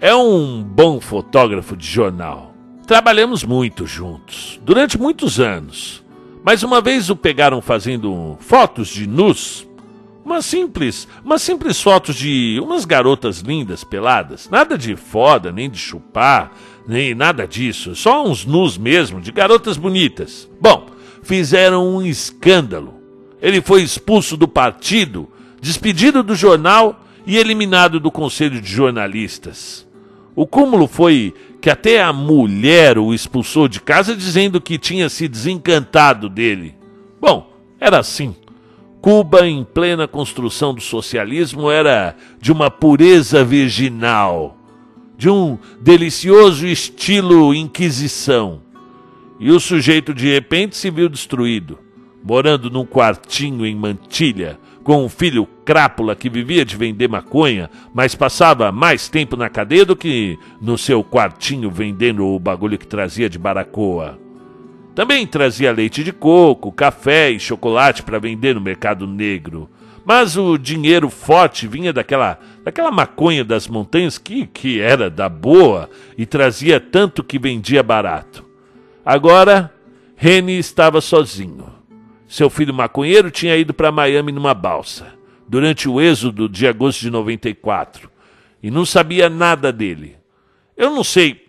É 0.01 0.15
um 0.15 0.63
bom 0.63 1.01
fotógrafo 1.01 1.77
de 1.77 1.87
jornal. 1.87 2.55
Trabalhamos 2.87 3.43
muito 3.43 3.87
juntos, 3.87 4.61
durante 4.63 4.99
muitos 4.99 5.41
anos. 5.41 6.05
Mas 6.45 6.63
uma 6.63 6.81
vez 6.81 7.11
o 7.11 7.17
pegaram 7.17 7.61
fazendo 7.61 8.37
fotos 8.39 8.89
de 8.89 9.07
nus, 9.07 9.67
umas 10.25 10.47
simples, 10.47 11.07
umas 11.25 11.43
simples 11.43 11.81
fotos 11.81 12.17
de 12.17 12.59
umas 12.63 12.85
garotas 12.85 13.41
lindas 13.41 13.85
peladas, 13.85 14.49
nada 14.51 14.79
de 14.79 14.97
foda, 14.97 15.53
nem 15.53 15.69
de 15.69 15.79
chupar, 15.79 16.53
nem 16.87 17.15
nada 17.15 17.47
disso, 17.47 17.95
só 17.95 18.27
uns 18.27 18.45
nus 18.45 18.79
mesmo, 18.79 19.21
de 19.21 19.31
garotas 19.31 19.77
bonitas. 19.77 20.49
Bom, 20.61 20.87
fizeram 21.23 21.97
um 21.97 22.03
escândalo. 22.03 22.95
Ele 23.41 23.61
foi 23.61 23.83
expulso 23.83 24.37
do 24.37 24.49
partido 24.49 25.29
despedido 25.61 26.23
do 26.23 26.35
jornal 26.35 27.05
e 27.27 27.39
eliminado 27.39 27.99
do 27.99 28.11
conselho 28.11 28.61
de 28.61 28.71
jornalistas. 28.71 29.87
O 30.37 30.47
cúmulo 30.47 30.87
foi 30.87 31.33
que 31.61 31.71
até 31.71 32.03
a 32.03 32.13
mulher 32.13 32.99
o 32.99 33.15
expulsou 33.15 33.69
de 33.69 33.81
casa 33.81 34.15
dizendo 34.15 34.61
que 34.61 34.77
tinha 34.77 35.09
se 35.09 35.27
desencantado 35.27 36.29
dele. 36.29 36.75
Bom, 37.21 37.51
era 37.81 37.99
assim. 37.99 38.35
Cuba, 39.05 39.47
em 39.47 39.63
plena 39.63 40.09
construção 40.09 40.73
do 40.73 40.81
socialismo, 40.81 41.71
era 41.71 42.17
de 42.41 42.51
uma 42.51 42.71
pureza 42.71 43.45
virginal, 43.45 44.57
de 45.15 45.29
um 45.29 45.59
delicioso 45.79 46.67
estilo 46.67 47.53
Inquisição. 47.53 48.63
E 49.39 49.51
o 49.51 49.61
sujeito 49.61 50.15
de 50.15 50.33
repente 50.33 50.75
se 50.75 50.89
viu 50.89 51.11
destruído. 51.11 51.79
morando 52.25 52.71
num 52.71 52.87
quartinho 52.87 53.67
em 53.67 53.77
Mantilha, 53.77 54.59
com 54.83 55.05
um 55.05 55.11
filho 55.11 55.47
crápula 55.67 56.17
que 56.17 56.31
vivia 56.31 56.65
de 56.65 56.75
vender 56.75 57.07
maconha, 57.07 57.69
mas 57.93 58.15
passava 58.15 58.73
mais 58.73 59.11
tempo 59.11 59.37
na 59.37 59.51
cadeia 59.51 59.85
do 59.85 59.95
que 59.95 60.39
no 60.63 60.79
seu 60.79 61.05
quartinho 61.05 61.71
vendendo 61.71 62.25
o 62.27 62.39
bagulho 62.39 62.79
que 62.79 62.87
trazia 62.87 63.29
de 63.29 63.39
baracoa. 63.39 64.24
Também 64.95 65.27
trazia 65.27 65.73
leite 65.73 66.05
de 66.05 66.13
coco, 66.13 66.71
café 66.71 67.31
e 67.31 67.41
chocolate 67.41 68.03
para 68.03 68.21
vender 68.21 68.55
no 68.55 68.61
mercado 68.61 69.07
negro. 69.07 69.69
Mas 70.05 70.37
o 70.37 70.57
dinheiro 70.57 71.09
forte 71.09 71.67
vinha 71.67 71.93
daquela, 71.93 72.39
daquela 72.63 72.91
maconha 72.91 73.43
das 73.43 73.67
montanhas 73.67 74.19
que, 74.19 74.47
que 74.47 74.81
era 74.81 75.11
da 75.11 75.29
boa 75.29 75.91
e 76.17 76.25
trazia 76.27 76.79
tanto 76.79 77.25
que 77.25 77.39
vendia 77.39 77.83
barato. 77.83 78.45
Agora, 79.05 79.73
Rene 80.15 80.59
estava 80.59 81.01
sozinho. 81.01 81.73
Seu 82.29 82.49
filho 82.49 82.75
maconheiro 82.75 83.31
tinha 83.31 83.57
ido 83.57 83.75
para 83.75 83.93
Miami 83.93 84.31
numa 84.31 84.55
balsa, 84.55 85.15
durante 85.49 85.89
o 85.89 86.01
êxodo 86.01 86.49
de 86.49 86.67
agosto 86.67 87.01
de 87.01 87.11
94, 87.11 88.11
e 88.63 88.71
não 88.71 88.85
sabia 88.85 89.29
nada 89.29 89.73
dele. 89.73 90.17
Eu 90.77 90.91
não 90.91 91.05
sei 91.05 91.45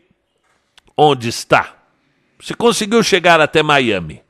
onde 0.98 1.30
está. 1.30 1.75
Se 2.46 2.54
conseguiu 2.54 3.02
chegar 3.02 3.42
até 3.42 3.64
Miami, 3.64 4.22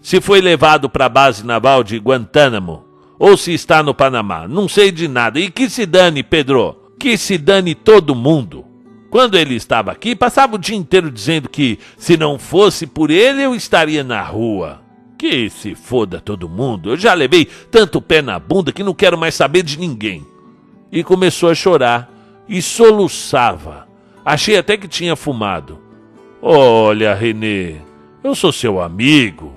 se 0.00 0.20
foi 0.20 0.40
levado 0.40 0.88
para 0.88 1.06
a 1.06 1.08
base 1.08 1.44
naval 1.44 1.82
de 1.82 1.98
Guantánamo, 1.98 2.84
ou 3.18 3.36
se 3.36 3.52
está 3.52 3.82
no 3.82 3.92
Panamá. 3.92 4.46
Não 4.46 4.68
sei 4.68 4.92
de 4.92 5.08
nada. 5.08 5.40
E 5.40 5.50
que 5.50 5.68
se 5.68 5.84
dane, 5.84 6.22
Pedro. 6.22 6.92
Que 7.00 7.18
se 7.18 7.36
dane 7.36 7.74
todo 7.74 8.14
mundo. 8.14 8.64
Quando 9.10 9.36
ele 9.36 9.56
estava 9.56 9.90
aqui, 9.90 10.14
passava 10.14 10.54
o 10.54 10.58
dia 10.58 10.76
inteiro 10.76 11.10
dizendo 11.10 11.48
que 11.48 11.80
se 11.98 12.16
não 12.16 12.38
fosse 12.38 12.86
por 12.86 13.10
ele, 13.10 13.42
eu 13.42 13.56
estaria 13.56 14.04
na 14.04 14.22
rua. 14.22 14.80
Que 15.18 15.50
se 15.50 15.74
foda 15.74 16.20
todo 16.20 16.48
mundo. 16.48 16.90
Eu 16.90 16.96
já 16.96 17.12
levei 17.12 17.44
tanto 17.72 18.00
pé 18.00 18.22
na 18.22 18.38
bunda 18.38 18.70
que 18.70 18.84
não 18.84 18.94
quero 18.94 19.18
mais 19.18 19.34
saber 19.34 19.64
de 19.64 19.80
ninguém. 19.80 20.24
E 20.92 21.02
começou 21.02 21.50
a 21.50 21.56
chorar 21.56 22.08
e 22.48 22.62
soluçava. 22.62 23.88
Achei 24.24 24.56
até 24.56 24.76
que 24.76 24.86
tinha 24.86 25.16
fumado. 25.16 25.82
Olha, 26.46 27.14
Renê, 27.14 27.76
eu 28.22 28.34
sou 28.34 28.52
seu 28.52 28.78
amigo. 28.78 29.54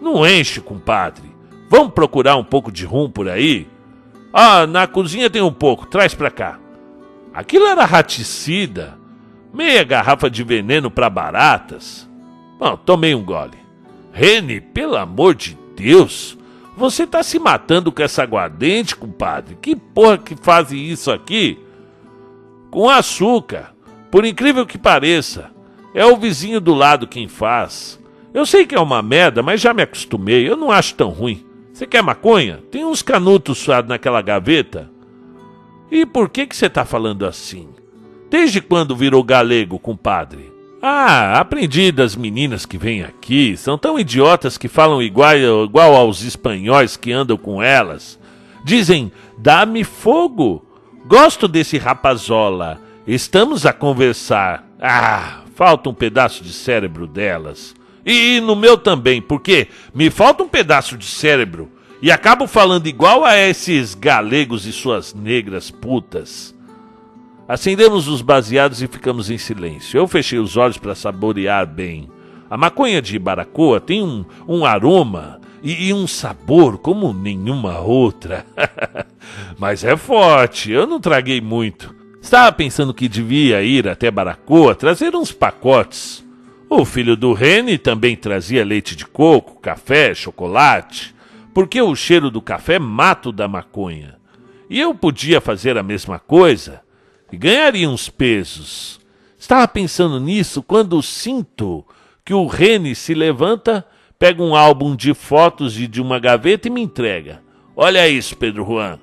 Não 0.00 0.24
enche, 0.24 0.60
compadre. 0.60 1.24
Vamos 1.68 1.92
procurar 1.92 2.36
um 2.36 2.44
pouco 2.44 2.70
de 2.70 2.84
rum 2.84 3.10
por 3.10 3.28
aí? 3.28 3.66
Ah, 4.32 4.64
na 4.64 4.86
cozinha 4.86 5.28
tem 5.28 5.42
um 5.42 5.52
pouco, 5.52 5.84
traz 5.86 6.14
pra 6.14 6.30
cá. 6.30 6.60
Aquilo 7.34 7.66
era 7.66 7.84
raticida, 7.84 8.96
meia 9.52 9.82
garrafa 9.82 10.30
de 10.30 10.44
veneno 10.44 10.92
para 10.92 11.10
baratas. 11.10 12.08
Bom, 12.56 12.76
tomei 12.76 13.16
um 13.16 13.24
gole. 13.24 13.58
Rene, 14.12 14.60
pelo 14.60 14.96
amor 14.96 15.34
de 15.34 15.58
Deus, 15.74 16.38
você 16.76 17.04
tá 17.04 17.20
se 17.24 17.40
matando 17.40 17.90
com 17.90 18.00
essa 18.00 18.22
aguardente, 18.22 18.94
compadre? 18.94 19.58
Que 19.60 19.74
porra 19.74 20.16
que 20.16 20.36
faz 20.36 20.70
isso 20.70 21.10
aqui? 21.10 21.58
Com 22.70 22.88
açúcar, 22.88 23.74
por 24.08 24.24
incrível 24.24 24.64
que 24.64 24.78
pareça. 24.78 25.57
É 25.98 26.06
o 26.06 26.16
vizinho 26.16 26.60
do 26.60 26.74
lado 26.74 27.08
quem 27.08 27.26
faz. 27.26 27.98
Eu 28.32 28.46
sei 28.46 28.64
que 28.64 28.76
é 28.76 28.80
uma 28.80 29.02
merda, 29.02 29.42
mas 29.42 29.60
já 29.60 29.74
me 29.74 29.82
acostumei, 29.82 30.48
eu 30.48 30.56
não 30.56 30.70
acho 30.70 30.94
tão 30.94 31.08
ruim. 31.08 31.44
Você 31.72 31.88
quer 31.88 32.04
maconha? 32.04 32.60
Tem 32.70 32.84
uns 32.84 33.02
canutos 33.02 33.58
suados 33.58 33.88
naquela 33.88 34.22
gaveta. 34.22 34.88
E 35.90 36.06
por 36.06 36.28
que 36.28 36.46
que 36.46 36.54
você 36.54 36.66
está 36.66 36.84
falando 36.84 37.26
assim? 37.26 37.70
Desde 38.30 38.60
quando 38.60 38.94
virou 38.94 39.24
galego, 39.24 39.76
compadre? 39.76 40.52
Ah, 40.80 41.40
aprendi 41.40 41.90
das 41.90 42.14
meninas 42.14 42.64
que 42.64 42.78
vêm 42.78 43.02
aqui. 43.02 43.56
São 43.56 43.76
tão 43.76 43.98
idiotas 43.98 44.56
que 44.56 44.68
falam 44.68 45.02
igual, 45.02 45.36
igual 45.64 45.96
aos 45.96 46.22
espanhóis 46.22 46.96
que 46.96 47.10
andam 47.10 47.36
com 47.36 47.60
elas. 47.60 48.20
Dizem, 48.64 49.10
dá-me 49.36 49.82
fogo. 49.82 50.64
Gosto 51.08 51.48
desse 51.48 51.76
rapazola. 51.76 52.80
Estamos 53.04 53.66
a 53.66 53.72
conversar. 53.72 54.64
Ah, 54.80 55.40
falta 55.58 55.90
um 55.90 55.94
pedaço 55.94 56.44
de 56.44 56.52
cérebro 56.52 57.04
delas. 57.04 57.74
E 58.06 58.40
no 58.40 58.54
meu 58.54 58.78
também, 58.78 59.20
porque 59.20 59.66
me 59.92 60.08
falta 60.08 60.44
um 60.44 60.48
pedaço 60.48 60.96
de 60.96 61.04
cérebro 61.04 61.68
e 62.00 62.12
acabo 62.12 62.46
falando 62.46 62.86
igual 62.86 63.24
a 63.24 63.36
esses 63.36 63.92
galegos 63.92 64.66
e 64.66 64.72
suas 64.72 65.12
negras 65.12 65.68
putas. 65.68 66.54
Acendemos 67.48 68.06
os 68.06 68.22
baseados 68.22 68.80
e 68.82 68.86
ficamos 68.86 69.30
em 69.30 69.36
silêncio. 69.36 69.98
Eu 69.98 70.06
fechei 70.06 70.38
os 70.38 70.56
olhos 70.56 70.78
para 70.78 70.94
saborear 70.94 71.66
bem. 71.66 72.08
A 72.48 72.56
maconha 72.56 73.02
de 73.02 73.18
baracoa 73.18 73.80
tem 73.80 74.00
um, 74.00 74.24
um 74.46 74.64
aroma 74.64 75.40
e, 75.60 75.88
e 75.88 75.92
um 75.92 76.06
sabor 76.06 76.78
como 76.78 77.12
nenhuma 77.12 77.80
outra. 77.80 78.46
Mas 79.58 79.82
é 79.82 79.96
forte, 79.96 80.70
eu 80.70 80.86
não 80.86 81.00
traguei 81.00 81.40
muito. 81.40 81.97
Estava 82.20 82.52
pensando 82.52 82.92
que 82.92 83.08
devia 83.08 83.62
ir 83.62 83.88
até 83.88 84.10
Baracoa 84.10 84.74
trazer 84.74 85.14
uns 85.14 85.32
pacotes. 85.32 86.24
O 86.68 86.84
filho 86.84 87.16
do 87.16 87.32
Rene 87.32 87.78
também 87.78 88.14
trazia 88.14 88.64
leite 88.64 88.94
de 88.94 89.06
coco, 89.06 89.60
café, 89.60 90.14
chocolate, 90.14 91.14
porque 91.54 91.80
o 91.80 91.96
cheiro 91.96 92.30
do 92.30 92.42
café 92.42 92.78
mata 92.78 93.30
o 93.30 93.32
da 93.32 93.48
maconha. 93.48 94.16
E 94.68 94.78
eu 94.78 94.94
podia 94.94 95.40
fazer 95.40 95.78
a 95.78 95.82
mesma 95.82 96.18
coisa 96.18 96.82
e 97.32 97.36
ganharia 97.36 97.88
uns 97.88 98.10
pesos. 98.10 99.00
Estava 99.38 99.66
pensando 99.66 100.20
nisso 100.20 100.62
quando 100.62 101.02
sinto 101.02 101.86
que 102.24 102.34
o 102.34 102.46
Rene 102.46 102.94
se 102.94 103.14
levanta, 103.14 103.86
pega 104.18 104.42
um 104.42 104.54
álbum 104.54 104.94
de 104.94 105.14
fotos 105.14 105.72
de 105.72 106.02
uma 106.02 106.18
gaveta 106.18 106.68
e 106.68 106.70
me 106.70 106.82
entrega. 106.82 107.40
Olha 107.74 108.06
isso, 108.08 108.36
Pedro 108.36 108.66
Juan. 108.66 108.98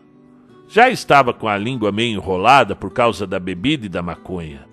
Já 0.68 0.90
estava 0.90 1.34
com 1.34 1.48
a 1.48 1.58
língua 1.58 1.92
meio 1.92 2.18
enrolada 2.18 2.76
por 2.76 2.92
causa 2.92 3.28
da 3.28 3.40
bebida 3.40 3.86
e 3.86 3.90
da 3.90 4.02
maconha. 4.02 4.66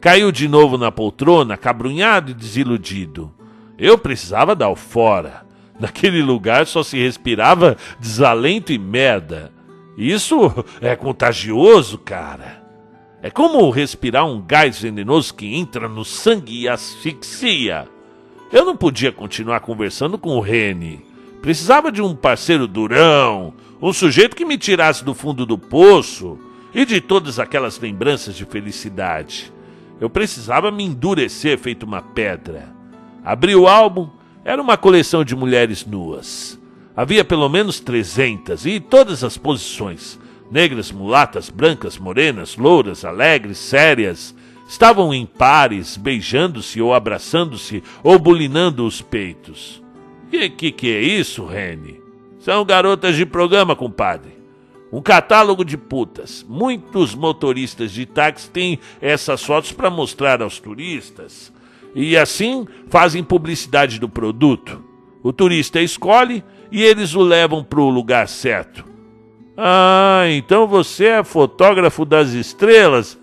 Caiu 0.00 0.30
de 0.30 0.46
novo 0.46 0.78
na 0.78 0.92
poltrona, 0.92 1.56
cabrunhado 1.56 2.30
e 2.30 2.34
desiludido. 2.34 3.32
Eu 3.76 3.98
precisava 3.98 4.54
dar 4.54 4.68
o 4.68 4.76
fora. 4.76 5.46
Naquele 5.78 6.22
lugar 6.22 6.66
só 6.66 6.82
se 6.82 6.98
respirava 6.98 7.76
desalento 7.98 8.72
e 8.72 8.78
merda. 8.78 9.52
Isso 9.96 10.52
é 10.80 10.94
contagioso, 10.94 11.98
cara. 11.98 12.62
É 13.20 13.30
como 13.30 13.68
respirar 13.70 14.26
um 14.26 14.40
gás 14.40 14.80
venenoso 14.80 15.34
que 15.34 15.56
entra 15.56 15.88
no 15.88 16.04
sangue 16.04 16.62
e 16.62 16.68
asfixia. 16.68 17.88
Eu 18.52 18.64
não 18.64 18.76
podia 18.76 19.10
continuar 19.10 19.60
conversando 19.60 20.16
com 20.16 20.36
o 20.36 20.40
Rene. 20.40 21.04
Precisava 21.42 21.90
de 21.90 22.00
um 22.00 22.14
parceiro 22.14 22.66
durão, 22.66 23.54
um 23.80 23.92
sujeito 23.92 24.36
que 24.36 24.44
me 24.44 24.58
tirasse 24.58 25.04
do 25.04 25.14
fundo 25.14 25.46
do 25.46 25.56
poço 25.56 26.38
e 26.74 26.84
de 26.84 27.00
todas 27.00 27.38
aquelas 27.38 27.78
lembranças 27.78 28.34
de 28.34 28.44
felicidade. 28.44 29.52
Eu 30.00 30.10
precisava 30.10 30.70
me 30.70 30.84
endurecer 30.84 31.58
feito 31.58 31.84
uma 31.84 32.02
pedra. 32.02 32.72
Abri 33.24 33.54
o 33.54 33.66
álbum, 33.66 34.08
era 34.44 34.60
uma 34.60 34.76
coleção 34.76 35.24
de 35.24 35.34
mulheres 35.34 35.84
nuas. 35.84 36.58
Havia 36.96 37.24
pelo 37.24 37.48
menos 37.48 37.78
trezentas 37.78 38.66
e 38.66 38.80
todas 38.80 39.22
as 39.22 39.36
posições. 39.36 40.18
Negras, 40.50 40.90
mulatas, 40.90 41.50
brancas, 41.50 41.98
morenas, 41.98 42.56
louras, 42.56 43.04
alegres, 43.04 43.58
sérias. 43.58 44.34
Estavam 44.68 45.14
em 45.14 45.24
pares, 45.24 45.96
beijando-se 45.96 46.80
ou 46.80 46.92
abraçando-se 46.92 47.82
ou 48.02 48.18
bulinando 48.18 48.84
os 48.84 49.00
peitos. 49.00 49.82
Que 50.30 50.50
que, 50.50 50.72
que 50.72 50.90
é 50.92 51.00
isso, 51.00 51.44
Rene? 51.44 52.07
São 52.48 52.64
garotas 52.64 53.14
de 53.14 53.26
programa, 53.26 53.76
compadre. 53.76 54.32
Um 54.90 55.02
catálogo 55.02 55.62
de 55.62 55.76
putas. 55.76 56.46
Muitos 56.48 57.14
motoristas 57.14 57.92
de 57.92 58.06
táxi 58.06 58.48
têm 58.50 58.78
essas 59.02 59.44
fotos 59.44 59.70
para 59.70 59.90
mostrar 59.90 60.40
aos 60.40 60.58
turistas. 60.58 61.52
E 61.94 62.16
assim 62.16 62.66
fazem 62.88 63.22
publicidade 63.22 64.00
do 64.00 64.08
produto. 64.08 64.82
O 65.22 65.30
turista 65.30 65.78
escolhe 65.78 66.42
e 66.72 66.82
eles 66.82 67.14
o 67.14 67.20
levam 67.20 67.62
para 67.62 67.80
o 67.80 67.90
lugar 67.90 68.26
certo. 68.26 68.82
Ah, 69.54 70.22
então 70.30 70.66
você 70.66 71.04
é 71.04 71.22
fotógrafo 71.22 72.06
das 72.06 72.30
estrelas? 72.30 73.18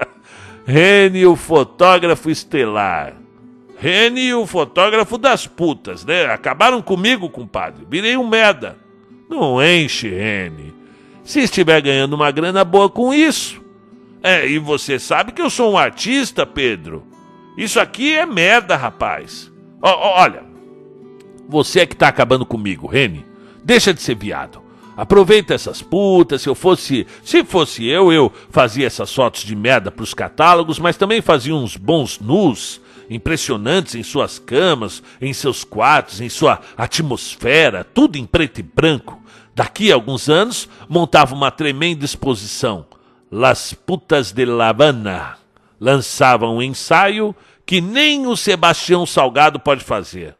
Rene, 0.64 1.26
o 1.26 1.36
fotógrafo 1.36 2.30
estelar. 2.30 3.21
Rene, 3.82 4.32
o 4.32 4.46
fotógrafo 4.46 5.18
das 5.18 5.46
putas, 5.46 6.04
né? 6.04 6.26
Acabaram 6.26 6.80
comigo, 6.80 7.28
compadre. 7.28 7.84
Virei 7.90 8.16
um 8.16 8.28
merda. 8.28 8.78
Não 9.28 9.62
enche, 9.62 10.08
Rene 10.08 10.82
se 11.24 11.40
estiver 11.40 11.80
ganhando 11.80 12.14
uma 12.14 12.30
grana 12.30 12.64
boa 12.64 12.88
com 12.88 13.12
isso. 13.14 13.60
É, 14.22 14.46
e 14.46 14.58
você 14.58 14.98
sabe 14.98 15.32
que 15.32 15.42
eu 15.42 15.50
sou 15.50 15.72
um 15.72 15.78
artista, 15.78 16.46
Pedro. 16.46 17.04
Isso 17.56 17.80
aqui 17.80 18.14
é 18.14 18.24
merda, 18.24 18.76
rapaz. 18.76 19.50
O, 19.80 19.88
olha, 19.88 20.44
você 21.48 21.80
é 21.80 21.86
que 21.86 21.96
tá 21.96 22.08
acabando 22.08 22.46
comigo, 22.46 22.86
Rene. 22.86 23.24
Deixa 23.64 23.92
de 23.92 24.00
ser 24.00 24.14
viado. 24.14 24.62
Aproveita 24.96 25.54
essas 25.54 25.82
putas. 25.82 26.42
Se 26.42 26.48
eu 26.48 26.54
fosse, 26.54 27.06
se 27.24 27.42
fosse 27.44 27.86
eu, 27.86 28.12
eu 28.12 28.32
fazia 28.50 28.86
essas 28.86 29.12
fotos 29.12 29.42
de 29.42 29.56
merda 29.56 29.90
pros 29.90 30.14
catálogos, 30.14 30.78
mas 30.78 30.96
também 30.96 31.20
fazia 31.20 31.54
uns 31.54 31.76
bons 31.76 32.20
nus 32.20 32.80
impressionantes 33.14 33.94
em 33.94 34.02
suas 34.02 34.38
camas, 34.38 35.02
em 35.20 35.32
seus 35.32 35.64
quartos, 35.64 36.20
em 36.20 36.28
sua 36.28 36.60
atmosfera, 36.76 37.84
tudo 37.84 38.16
em 38.16 38.26
preto 38.26 38.58
e 38.58 38.62
branco. 38.62 39.22
Daqui 39.54 39.92
a 39.92 39.94
alguns 39.94 40.28
anos, 40.28 40.68
montava 40.88 41.34
uma 41.34 41.50
tremenda 41.50 42.04
exposição. 42.04 42.86
Las 43.30 43.74
Putas 43.74 44.32
de 44.32 44.44
La 44.44 44.68
Habana. 44.68 45.38
Lançava 45.80 46.48
um 46.48 46.62
ensaio 46.62 47.34
que 47.66 47.80
nem 47.80 48.26
o 48.26 48.36
Sebastião 48.36 49.04
Salgado 49.06 49.58
pode 49.60 49.84
fazer. 49.84 50.36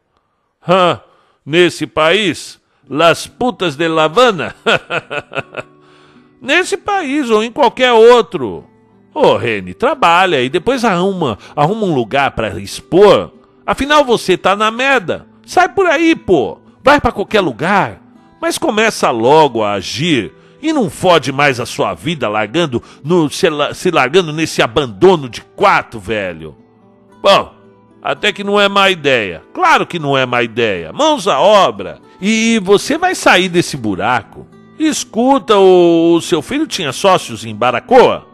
Hã, 0.67 1.01
nesse 1.45 1.85
país, 1.85 2.59
Las 2.89 3.27
Putas 3.27 3.75
de 3.75 3.87
La 3.87 4.05
Habana? 4.05 4.55
nesse 6.43 6.75
país 6.75 7.29
ou 7.29 7.41
em 7.41 7.51
qualquer 7.51 7.93
outro. 7.93 8.67
Ô, 9.13 9.37
Rene, 9.37 9.73
trabalha 9.73 10.41
e 10.41 10.49
depois 10.49 10.83
arruma, 10.83 11.37
arruma 11.55 11.85
um 11.85 11.93
lugar 11.93 12.31
para 12.31 12.59
expor. 12.59 13.31
Afinal, 13.65 14.03
você 14.03 14.37
tá 14.37 14.55
na 14.55 14.71
merda. 14.71 15.27
Sai 15.45 15.69
por 15.69 15.85
aí, 15.85 16.15
pô. 16.15 16.59
Vai 16.83 16.99
para 16.99 17.11
qualquer 17.11 17.41
lugar. 17.41 18.01
Mas 18.41 18.57
começa 18.57 19.09
logo 19.11 19.63
a 19.63 19.73
agir 19.73 20.33
e 20.61 20.73
não 20.73 20.89
fode 20.89 21.31
mais 21.31 21.59
a 21.59 21.65
sua 21.65 21.93
vida 21.93 22.27
largando 22.27 22.81
no, 23.03 23.29
se, 23.29 23.47
se 23.73 23.91
largando 23.91 24.33
nesse 24.33 24.61
abandono 24.61 25.29
de 25.29 25.41
quarto, 25.41 25.99
velho. 25.99 26.55
Bom, 27.21 27.53
até 28.01 28.33
que 28.33 28.43
não 28.43 28.59
é 28.59 28.67
má 28.67 28.89
ideia. 28.89 29.43
Claro 29.53 29.85
que 29.85 29.99
não 29.99 30.17
é 30.17 30.25
má 30.25 30.41
ideia. 30.41 30.91
Mãos 30.91 31.27
à 31.27 31.39
obra. 31.39 31.99
E 32.19 32.59
você 32.63 32.97
vai 32.97 33.13
sair 33.13 33.47
desse 33.47 33.77
buraco. 33.77 34.47
Escuta, 34.79 35.57
o, 35.57 36.15
o 36.15 36.21
seu 36.21 36.41
filho 36.41 36.65
tinha 36.65 36.91
sócios 36.91 37.45
em 37.45 37.55
Baracoa? 37.55 38.32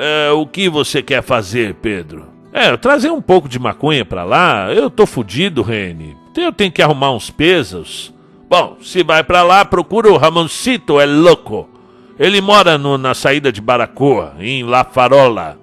É, 0.00 0.30
o 0.30 0.46
que 0.46 0.68
você 0.68 1.02
quer 1.02 1.24
fazer, 1.24 1.74
Pedro? 1.74 2.28
É, 2.52 2.76
trazer 2.76 3.10
um 3.10 3.20
pouco 3.20 3.48
de 3.48 3.58
maconha 3.58 4.04
pra 4.04 4.22
lá. 4.22 4.72
Eu 4.72 4.88
tô 4.88 5.04
fudido, 5.04 5.60
Rene. 5.60 6.16
Eu 6.36 6.52
tenho 6.52 6.70
que 6.70 6.80
arrumar 6.80 7.10
uns 7.10 7.30
pesos. 7.30 8.14
Bom, 8.48 8.76
se 8.80 9.02
vai 9.02 9.24
pra 9.24 9.42
lá, 9.42 9.64
procura 9.64 10.08
o 10.08 10.16
Ramoncito, 10.16 11.00
é 11.00 11.04
louco. 11.04 11.68
Ele 12.16 12.40
mora 12.40 12.78
no, 12.78 12.96
na 12.96 13.12
saída 13.12 13.50
de 13.50 13.60
Baracoa, 13.60 14.36
em 14.38 14.62
La 14.62 14.84
Farola. 14.84 15.58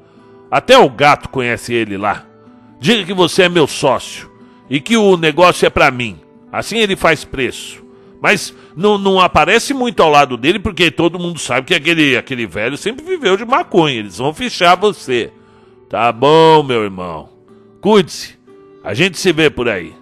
Até 0.52 0.78
o 0.78 0.90
gato 0.90 1.30
conhece 1.30 1.74
ele 1.74 1.96
lá. 1.98 2.26
Diga 2.78 3.06
que 3.06 3.14
você 3.14 3.44
é 3.44 3.50
meu 3.50 3.68
sócio 3.68 4.30
e 4.70 4.82
que 4.82 4.98
o 4.98 5.16
negócio 5.16 5.66
é 5.66 5.70
para 5.70 5.90
mim. 5.90 6.20
Assim 6.52 6.78
ele 6.78 6.98
faz 6.98 7.24
preço. 7.24 7.85
Mas 8.22 8.54
não, 8.76 8.98
não 8.98 9.20
aparece 9.20 9.74
muito 9.74 10.02
ao 10.02 10.10
lado 10.10 10.38
dele, 10.38 10.60
porque 10.60 10.90
todo 10.90 11.20
mundo 11.20 11.40
sabe 11.40 11.68
que 11.68 11.74
aquele, 11.76 12.18
aquele 12.18 12.48
velho 12.48 12.78
sempre 12.78 13.06
viveu 13.06 13.38
de 13.38 13.46
maconha. 13.46 13.96
Eles 13.96 14.18
vão 14.18 14.34
fichar 14.34 14.78
você. 14.78 15.32
Tá 15.90 16.12
bom, 16.12 16.64
meu 16.64 16.84
irmão. 16.84 17.30
Cuide-se. 17.82 18.36
A 18.84 18.94
gente 18.94 19.18
se 19.18 19.32
vê 19.32 19.50
por 19.50 19.70
aí. 19.70 19.94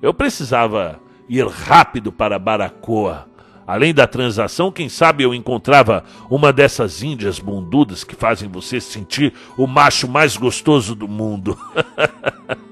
Eu 0.00 0.12
precisava 0.12 1.00
ir 1.28 1.46
rápido 1.46 2.12
para 2.12 2.38
Baracoa. 2.38 3.26
Além 3.66 3.94
da 3.94 4.06
transação, 4.06 4.72
quem 4.72 4.88
sabe 4.88 5.22
eu 5.22 5.32
encontrava 5.32 6.04
uma 6.28 6.52
dessas 6.52 7.02
índias 7.02 7.38
bundudas 7.38 8.04
que 8.04 8.16
fazem 8.16 8.48
você 8.48 8.80
sentir 8.80 9.32
o 9.56 9.66
macho 9.66 10.08
mais 10.08 10.36
gostoso 10.36 10.94
do 10.94 11.06
mundo. 11.06 11.56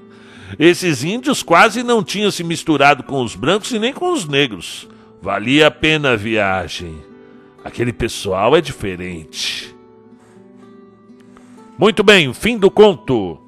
Esses 0.59 1.03
índios 1.03 1.43
quase 1.43 1.83
não 1.83 2.03
tinham 2.03 2.31
se 2.31 2.43
misturado 2.43 3.03
com 3.03 3.21
os 3.23 3.35
brancos 3.35 3.71
e 3.71 3.79
nem 3.79 3.93
com 3.93 4.11
os 4.13 4.27
negros. 4.27 4.87
Valia 5.21 5.67
a 5.67 5.71
pena 5.71 6.11
a 6.11 6.15
viagem. 6.15 6.95
Aquele 7.63 7.93
pessoal 7.93 8.55
é 8.55 8.61
diferente. 8.61 9.75
Muito 11.77 12.03
bem, 12.03 12.33
fim 12.33 12.57
do 12.57 12.69
conto 12.69 13.39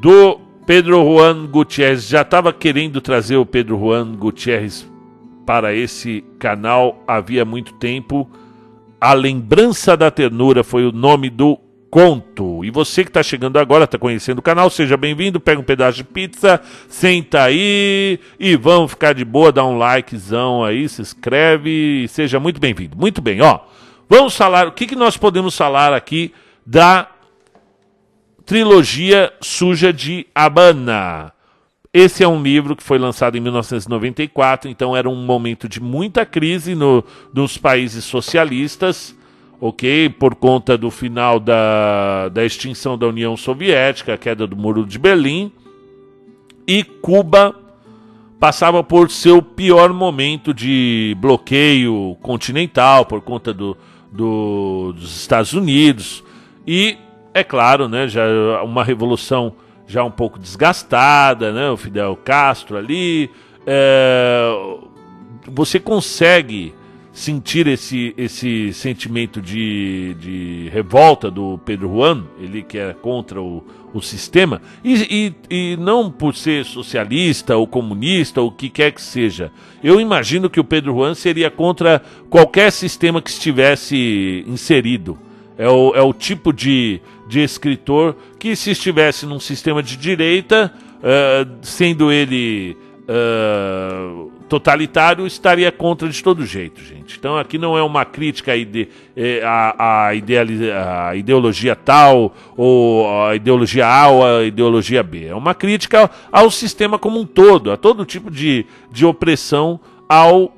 do 0.00 0.40
Pedro 0.66 1.02
Juan 1.02 1.46
Gutierrez. 1.46 2.08
Já 2.08 2.22
estava 2.22 2.52
querendo 2.52 3.00
trazer 3.00 3.36
o 3.36 3.46
Pedro 3.46 3.78
Juan 3.78 4.14
Gutierrez 4.14 4.88
para 5.48 5.74
esse 5.74 6.22
canal 6.38 7.02
havia 7.06 7.44
muito 7.44 7.72
tempo. 7.74 8.28
A 9.00 9.14
Lembrança 9.14 9.96
da 9.96 10.10
Ternura 10.10 10.62
foi 10.62 10.84
o 10.84 10.92
nome 10.92 11.30
do 11.30 11.58
conto. 11.90 12.64
E 12.64 12.70
você 12.70 13.02
que 13.02 13.10
está 13.10 13.22
chegando 13.22 13.58
agora, 13.58 13.84
está 13.84 13.98
conhecendo 13.98 14.38
o 14.38 14.42
canal, 14.42 14.70
seja 14.70 14.96
bem-vindo, 14.96 15.40
pega 15.40 15.60
um 15.60 15.64
pedaço 15.64 15.98
de 15.98 16.04
pizza, 16.04 16.60
senta 16.88 17.42
aí 17.42 18.18
e 18.38 18.56
vamos 18.56 18.90
ficar 18.90 19.14
de 19.14 19.24
boa, 19.24 19.52
dá 19.52 19.64
um 19.64 19.78
likezão 19.78 20.64
aí, 20.64 20.88
se 20.88 21.02
inscreve 21.02 22.04
e 22.04 22.08
seja 22.08 22.38
muito 22.38 22.60
bem-vindo. 22.60 22.96
Muito 22.96 23.20
bem, 23.20 23.40
ó. 23.40 23.60
Vamos 24.08 24.36
falar, 24.36 24.66
o 24.68 24.72
que, 24.72 24.86
que 24.86 24.96
nós 24.96 25.16
podemos 25.16 25.56
falar 25.56 25.92
aqui 25.92 26.32
da 26.64 27.08
trilogia 28.44 29.32
Suja 29.40 29.92
de 29.92 30.26
Habana? 30.34 31.32
Esse 31.92 32.22
é 32.22 32.28
um 32.28 32.42
livro 32.42 32.76
que 32.76 32.82
foi 32.82 32.98
lançado 32.98 33.36
em 33.36 33.40
1994, 33.40 34.70
então 34.70 34.94
era 34.96 35.08
um 35.08 35.24
momento 35.24 35.68
de 35.68 35.80
muita 35.80 36.24
crise 36.24 36.74
no, 36.74 37.02
nos 37.32 37.56
países 37.56 38.04
socialistas 38.04 39.17
ok? 39.60 40.08
Por 40.10 40.34
conta 40.34 40.76
do 40.76 40.90
final 40.90 41.40
da, 41.40 42.28
da 42.28 42.44
extinção 42.44 42.96
da 42.96 43.06
União 43.06 43.36
Soviética, 43.36 44.14
a 44.14 44.18
queda 44.18 44.46
do 44.46 44.56
Muro 44.56 44.86
de 44.86 44.98
Berlim, 44.98 45.52
e 46.66 46.84
Cuba 46.84 47.54
passava 48.38 48.84
por 48.84 49.10
seu 49.10 49.42
pior 49.42 49.92
momento 49.92 50.54
de 50.54 51.16
bloqueio 51.18 52.16
continental 52.22 53.04
por 53.04 53.20
conta 53.20 53.52
do, 53.52 53.76
do, 54.12 54.92
dos 54.94 55.20
Estados 55.20 55.52
Unidos 55.52 56.22
e 56.66 56.96
é 57.34 57.42
claro, 57.42 57.88
né, 57.88 58.06
já 58.06 58.62
uma 58.62 58.84
revolução 58.84 59.54
já 59.86 60.04
um 60.04 60.10
pouco 60.10 60.38
desgastada, 60.38 61.52
né, 61.52 61.70
o 61.70 61.76
Fidel 61.76 62.16
Castro 62.16 62.76
ali, 62.76 63.30
é, 63.66 64.50
você 65.50 65.80
consegue 65.80 66.74
sentir 67.18 67.66
esse, 67.66 68.14
esse 68.16 68.72
sentimento 68.72 69.42
de, 69.42 70.14
de 70.20 70.68
revolta 70.72 71.28
do 71.28 71.58
Pedro 71.64 71.88
Juan, 71.88 72.24
ele 72.38 72.62
que 72.62 72.78
é 72.78 72.92
contra 72.92 73.42
o, 73.42 73.64
o 73.92 74.00
sistema, 74.00 74.62
e, 74.84 75.34
e, 75.50 75.72
e 75.72 75.76
não 75.78 76.12
por 76.12 76.36
ser 76.36 76.64
socialista 76.64 77.56
ou 77.56 77.66
comunista 77.66 78.40
ou 78.40 78.48
o 78.48 78.52
que 78.52 78.70
quer 78.70 78.92
que 78.92 79.02
seja. 79.02 79.50
Eu 79.82 80.00
imagino 80.00 80.48
que 80.48 80.60
o 80.60 80.64
Pedro 80.64 80.94
Juan 80.94 81.12
seria 81.14 81.50
contra 81.50 82.00
qualquer 82.30 82.70
sistema 82.70 83.20
que 83.20 83.30
estivesse 83.30 84.44
inserido. 84.46 85.18
É 85.58 85.68
o, 85.68 85.92
é 85.96 86.00
o 86.00 86.12
tipo 86.12 86.52
de, 86.52 87.00
de 87.28 87.40
escritor 87.40 88.16
que, 88.38 88.54
se 88.54 88.70
estivesse 88.70 89.26
num 89.26 89.40
sistema 89.40 89.82
de 89.82 89.96
direita, 89.96 90.72
uh, 90.98 91.58
sendo 91.62 92.12
ele 92.12 92.76
uh, 93.08 94.37
totalitário 94.48 95.26
estaria 95.26 95.70
contra 95.70 96.08
de 96.08 96.22
todo 96.22 96.44
jeito, 96.44 96.82
gente. 96.82 97.16
Então 97.18 97.36
aqui 97.36 97.58
não 97.58 97.76
é 97.76 97.82
uma 97.82 98.04
crítica 98.04 98.52
à, 98.52 98.56
ide 98.56 98.88
eh, 99.16 99.42
a, 99.44 101.14
ideologia 101.14 101.76
tal, 101.76 102.34
ou 102.56 103.26
a 103.26 103.36
ideologia 103.36 103.86
A 103.86 104.08
ou 104.08 104.24
a 104.24 104.44
ideologia 104.44 105.02
B. 105.02 105.26
É 105.26 105.34
uma 105.34 105.54
crítica 105.54 106.10
ao 106.32 106.50
sistema 106.50 106.98
como 106.98 107.20
um 107.20 107.26
todo, 107.26 107.70
a 107.70 107.76
todo 107.76 108.04
tipo 108.04 108.30
de, 108.30 108.66
de 108.90 109.04
opressão 109.04 109.78
ao 110.08 110.52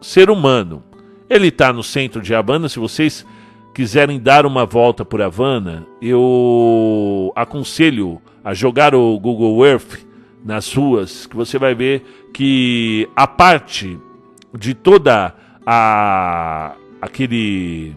ser 0.00 0.30
humano. 0.30 0.82
Ele 1.28 1.48
está 1.48 1.72
no 1.72 1.82
centro 1.82 2.20
de 2.20 2.34
Havana, 2.34 2.68
se 2.68 2.78
vocês 2.78 3.26
quiserem 3.74 4.20
dar 4.20 4.46
uma 4.46 4.66
volta 4.66 5.04
por 5.04 5.20
Havana, 5.20 5.86
eu 6.00 7.32
aconselho 7.34 8.20
a 8.44 8.52
jogar 8.54 8.94
o 8.94 9.18
Google 9.18 9.66
Earth 9.66 10.04
nas 10.44 10.72
ruas, 10.74 11.26
que 11.26 11.34
você 11.34 11.58
vai 11.58 11.74
ver 11.74 12.28
que 12.32 13.08
a 13.16 13.26
parte 13.26 13.98
de 14.52 14.74
toda 14.74 15.34
a 15.66 16.74
aquele 17.00 17.96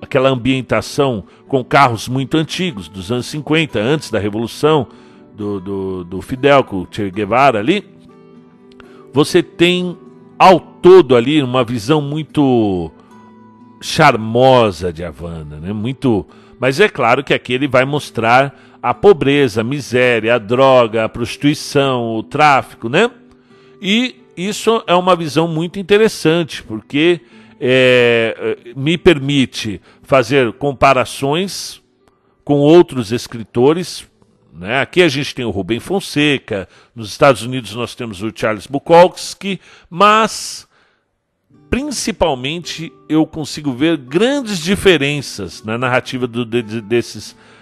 aquela 0.00 0.28
ambientação 0.28 1.24
com 1.48 1.64
carros 1.64 2.08
muito 2.08 2.36
antigos 2.36 2.88
dos 2.88 3.10
anos 3.10 3.26
50, 3.26 3.78
antes 3.78 4.10
da 4.10 4.18
revolução 4.18 4.86
do, 5.34 5.60
do, 5.60 6.04
do 6.04 6.22
Fidel 6.22 6.62
com 6.62 6.82
o 6.82 6.88
Che 6.90 7.10
Guevara 7.10 7.58
ali, 7.58 7.84
você 9.12 9.42
tem 9.42 9.96
ao 10.38 10.60
todo 10.60 11.16
ali 11.16 11.42
uma 11.42 11.64
visão 11.64 12.00
muito 12.00 12.90
charmosa 13.80 14.92
de 14.92 15.04
Havana, 15.04 15.56
né? 15.56 15.72
Muito, 15.72 16.26
mas 16.58 16.80
é 16.80 16.88
claro 16.88 17.24
que 17.24 17.34
aqui 17.34 17.52
ele 17.52 17.68
vai 17.68 17.84
mostrar 17.84 18.54
a 18.84 18.92
pobreza, 18.92 19.62
a 19.62 19.64
miséria, 19.64 20.34
a 20.34 20.38
droga, 20.38 21.06
a 21.06 21.08
prostituição, 21.08 22.16
o 22.16 22.22
tráfico, 22.22 22.86
né? 22.86 23.10
E 23.80 24.16
isso 24.36 24.84
é 24.86 24.94
uma 24.94 25.16
visão 25.16 25.48
muito 25.48 25.78
interessante, 25.78 26.62
porque 26.62 27.22
é, 27.58 28.58
me 28.76 28.98
permite 28.98 29.80
fazer 30.02 30.52
comparações 30.52 31.80
com 32.44 32.58
outros 32.58 33.10
escritores. 33.10 34.06
Né? 34.52 34.82
Aqui 34.82 35.00
a 35.00 35.08
gente 35.08 35.34
tem 35.34 35.46
o 35.46 35.50
Rubem 35.50 35.80
Fonseca, 35.80 36.68
nos 36.94 37.08
Estados 37.08 37.40
Unidos 37.40 37.74
nós 37.74 37.94
temos 37.94 38.22
o 38.22 38.30
Charles 38.34 38.66
Bukowski, 38.66 39.62
mas 39.88 40.68
principalmente 41.70 42.92
eu 43.08 43.24
consigo 43.24 43.72
ver 43.72 43.96
grandes 43.96 44.58
diferenças 44.58 45.64
na 45.64 45.78
narrativa 45.78 46.26
do, 46.26 46.44
de, 46.44 46.82
desses 46.82 47.34
escritores, 47.34 47.53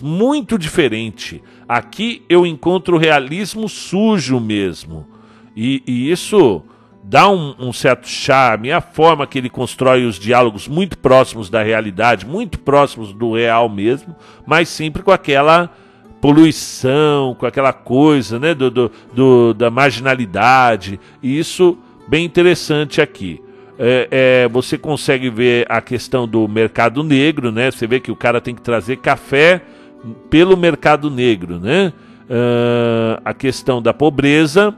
muito 0.00 0.58
diferente. 0.58 1.42
Aqui 1.68 2.22
eu 2.28 2.44
encontro 2.44 2.98
realismo 2.98 3.68
sujo 3.68 4.40
mesmo. 4.40 5.06
E, 5.56 5.82
e 5.86 6.10
isso 6.10 6.62
dá 7.02 7.28
um, 7.28 7.54
um, 7.58 7.72
certo 7.72 8.08
charme, 8.08 8.72
a 8.72 8.80
forma 8.80 9.26
que 9.26 9.38
ele 9.38 9.50
constrói 9.50 10.06
os 10.06 10.18
diálogos 10.18 10.66
muito 10.66 10.96
próximos 10.98 11.50
da 11.50 11.62
realidade, 11.62 12.26
muito 12.26 12.58
próximos 12.58 13.12
do 13.12 13.34
real 13.34 13.68
mesmo, 13.68 14.16
mas 14.46 14.68
sempre 14.68 15.02
com 15.02 15.12
aquela 15.12 15.70
poluição, 16.20 17.36
com 17.38 17.44
aquela 17.44 17.72
coisa 17.72 18.38
né, 18.38 18.54
do, 18.54 18.70
do, 18.70 18.90
do 19.12 19.54
da 19.54 19.70
marginalidade. 19.70 20.98
E 21.22 21.38
isso 21.38 21.76
bem 22.08 22.24
interessante 22.24 23.02
aqui. 23.02 23.43
É, 23.78 24.08
é, 24.44 24.48
você 24.48 24.78
consegue 24.78 25.28
ver 25.28 25.66
a 25.68 25.80
questão 25.80 26.28
do 26.28 26.46
mercado 26.46 27.02
negro, 27.02 27.50
né? 27.50 27.70
Você 27.70 27.86
vê 27.86 27.98
que 27.98 28.12
o 28.12 28.16
cara 28.16 28.40
tem 28.40 28.54
que 28.54 28.62
trazer 28.62 28.98
café 28.98 29.62
pelo 30.30 30.56
mercado 30.56 31.10
negro, 31.10 31.58
né? 31.58 31.92
Uh, 32.24 33.20
a 33.24 33.34
questão 33.34 33.82
da 33.82 33.92
pobreza, 33.92 34.74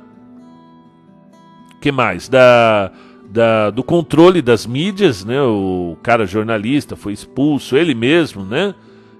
que 1.80 1.92
mais? 1.92 2.28
Da, 2.28 2.90
da, 3.28 3.70
do 3.70 3.82
controle 3.82 4.40
das 4.40 4.66
mídias, 4.66 5.24
né? 5.24 5.40
O 5.42 5.96
cara 6.02 6.26
jornalista 6.26 6.96
foi 6.96 7.12
expulso, 7.12 7.76
ele 7.76 7.94
mesmo, 7.94 8.44
né? 8.44 8.74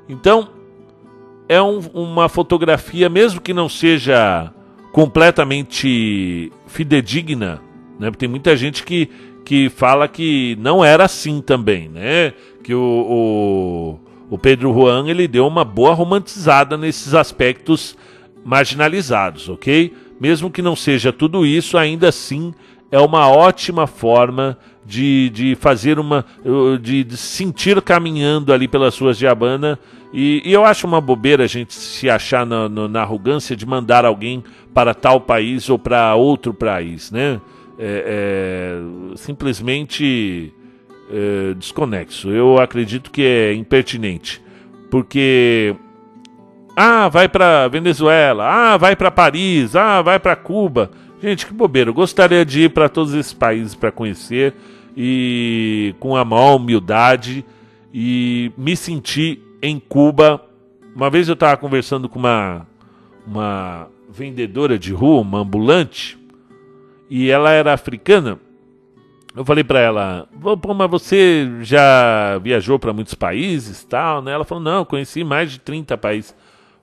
Então, 0.09 0.49
é 1.49 1.61
um, 1.61 1.79
uma 1.93 2.29
fotografia, 2.29 3.09
mesmo 3.09 3.41
que 3.41 3.53
não 3.53 3.69
seja 3.69 4.53
completamente 4.93 6.51
fidedigna, 6.67 7.61
né? 7.99 8.11
Tem 8.13 8.29
muita 8.29 8.57
gente 8.57 8.83
que, 8.83 9.11
que 9.47 9.71
fala 9.71 10.09
que 10.09 10.59
não 10.61 10.85
era 10.85 11.05
assim 11.05 11.41
também, 11.41 11.89
né? 11.89 12.33
Que 12.65 12.75
o, 12.75 12.81
o, 14.29 14.35
o 14.35 14.37
Pedro 14.37 14.75
Juan 14.75 15.09
ele 15.09 15.29
deu 15.29 15.47
uma 15.47 15.65
boa 15.65 15.95
romantizada 15.95 16.77
nesses 16.77 17.15
aspectos 17.15 17.97
marginalizados, 18.45 19.49
ok? 19.49 19.95
Mesmo 20.21 20.51
que 20.51 20.61
não 20.61 20.75
seja 20.75 21.13
tudo 21.13 21.47
isso, 21.47 21.79
ainda 21.79 22.09
assim 22.09 22.53
é 22.91 22.99
uma 22.99 23.31
ótima 23.31 23.87
forma 23.87 24.59
de, 24.85 25.31
de 25.31 25.55
fazer 25.55 26.01
uma. 26.01 26.25
De, 26.83 27.05
de 27.05 27.17
sentir 27.17 27.81
caminhando 27.83 28.53
ali 28.53 28.67
pelas 28.67 28.99
ruas 28.99 29.17
de 29.17 29.29
Habana. 29.29 29.79
E, 30.13 30.43
e 30.45 30.53
eu 30.53 30.65
acho 30.65 30.89
uma 30.89 31.01
bobeira 31.01 31.45
a 31.45 31.49
gente 31.49 31.73
se 31.73 32.11
achar 32.11 32.45
na, 32.45 32.69
na, 32.69 32.89
na 32.89 33.03
arrogância 33.03 33.55
de 33.55 33.65
mandar 33.65 34.05
alguém 34.05 34.43
para 34.75 34.93
tal 34.93 35.21
país 35.21 35.71
ou 35.71 35.79
para 35.79 36.17
outro 36.17 36.53
país, 36.53 37.13
né? 37.13 37.41
É, 37.79 38.79
é, 39.13 39.17
simplesmente 39.17 40.53
é, 41.11 41.55
desconexo. 41.55 42.31
Eu 42.31 42.59
acredito 42.59 43.11
que 43.11 43.23
é 43.23 43.55
impertinente. 43.55 44.43
Porque 44.91 45.75
ah, 46.77 47.09
vai 47.09 47.29
para 47.29 47.69
Venezuela. 47.69 48.45
Ah, 48.47 48.77
vai 48.77 48.95
para 48.95 49.11
Paris. 49.11 49.75
Ah, 49.75 50.03
vai 50.03 50.19
para 50.19 50.37
Cuba. 50.37 50.91
Gente, 51.23 51.47
que 51.47 51.53
bobeira. 51.53 51.91
Eu 51.91 51.95
gostaria 51.95 52.45
de 52.45 52.63
ir 52.63 52.71
para 52.71 52.89
todos 52.89 53.15
esses 53.15 53.33
países 53.33 53.75
para 53.75 53.91
conhecer 53.91 54.55
e 54.97 55.95
com 55.99 56.17
a 56.17 56.25
maior 56.25 56.57
humildade 56.57 57.45
e 57.93 58.53
me 58.57 58.77
sentir 58.77 59.43
em 59.63 59.79
Cuba. 59.79 60.43
Uma 60.95 61.11
vez 61.11 61.29
eu 61.29 61.35
estava 61.35 61.57
conversando 61.57 62.09
com 62.09 62.19
uma 62.19 62.67
uma 63.27 63.89
vendedora 64.09 64.79
de 64.79 64.93
rua, 64.93 65.21
uma 65.21 65.41
ambulante, 65.41 66.17
e 67.09 67.31
ela 67.31 67.51
era 67.51 67.73
africana. 67.73 68.39
Eu 69.35 69.45
falei 69.45 69.63
para 69.63 69.81
ela, 69.81 70.29
Pô, 70.61 70.73
mas 70.73 70.91
você 70.91 71.47
já 71.61 72.39
viajou 72.39 72.79
para 72.79 72.93
muitos 72.93 73.15
países, 73.15 73.85
tal, 73.85 74.23
né? 74.23 74.33
Ela 74.33 74.45
falou: 74.45 74.65
"Não, 74.65 74.85
conheci 74.85 75.23
mais 75.23 75.53
de 75.53 75.61
30 75.61 75.97
países". 75.99 76.35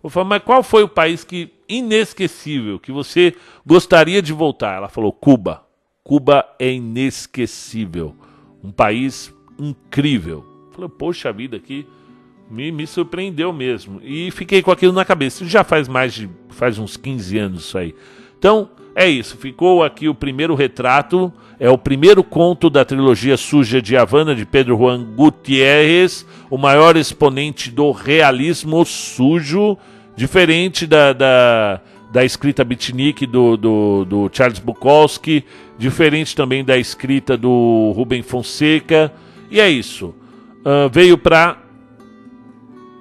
Eu 0.04 0.10
falei, 0.10 0.30
mas 0.30 0.44
qual 0.44 0.62
foi 0.62 0.84
o 0.84 0.88
país 0.88 1.24
que 1.24 1.54
inesquecível 1.68 2.78
que 2.78 2.92
você 2.92 3.34
gostaria 3.66 4.22
de 4.22 4.34
voltar? 4.34 4.76
Ela 4.76 4.90
falou, 4.90 5.14
Cuba. 5.14 5.64
Cuba 6.04 6.46
é 6.60 6.74
inesquecível. 6.74 8.14
Um 8.62 8.70
país 8.70 9.34
incrível. 9.58 10.46
Eu 10.68 10.74
falei, 10.74 10.90
poxa 10.90 11.32
vida, 11.32 11.56
aqui 11.56 11.88
me, 12.52 12.70
me 12.70 12.86
surpreendeu 12.86 13.54
mesmo. 13.54 14.02
E 14.04 14.30
fiquei 14.32 14.62
com 14.62 14.72
aquilo 14.72 14.92
na 14.92 15.06
cabeça. 15.06 15.46
Já 15.46 15.64
faz 15.64 15.88
mais 15.88 16.14
de. 16.14 16.30
faz 16.50 16.78
uns 16.78 16.98
15 16.98 17.38
anos 17.38 17.64
isso 17.64 17.78
aí. 17.78 17.96
Então, 18.38 18.70
é 18.96 19.08
isso. 19.08 19.38
Ficou 19.38 19.84
aqui 19.84 20.08
o 20.08 20.16
primeiro 20.16 20.56
retrato. 20.56 21.32
É 21.60 21.70
o 21.70 21.78
primeiro 21.78 22.24
conto 22.24 22.70
da 22.70 22.84
trilogia 22.84 23.38
Suja 23.38 23.82
de 23.82 23.96
Havana, 23.96 24.36
de 24.36 24.46
Pedro 24.46 24.78
Juan 24.78 25.04
Gutierrez, 25.04 26.26
o 26.50 26.58
maior 26.58 26.98
exponente 26.98 27.72
do 27.72 27.92
realismo 27.92 28.84
sujo 28.84 29.78
Diferente 30.16 30.86
da, 30.86 31.12
da, 31.12 31.82
da 32.12 32.24
escrita 32.24 32.64
beatnik 32.64 33.26
do, 33.26 33.58
do, 33.58 34.06
do, 34.06 34.30
Charles 34.32 34.60
Bukowski, 34.60 35.44
diferente 35.78 36.36
também 36.36 36.64
da 36.64 36.78
escrita 36.78 37.36
do 37.36 37.92
Rubem 37.96 38.22
Fonseca. 38.22 39.12
E 39.50 39.60
é 39.60 39.70
isso. 39.70 40.14
Uh, 40.60 40.88
veio 40.92 41.18
para 41.18 41.58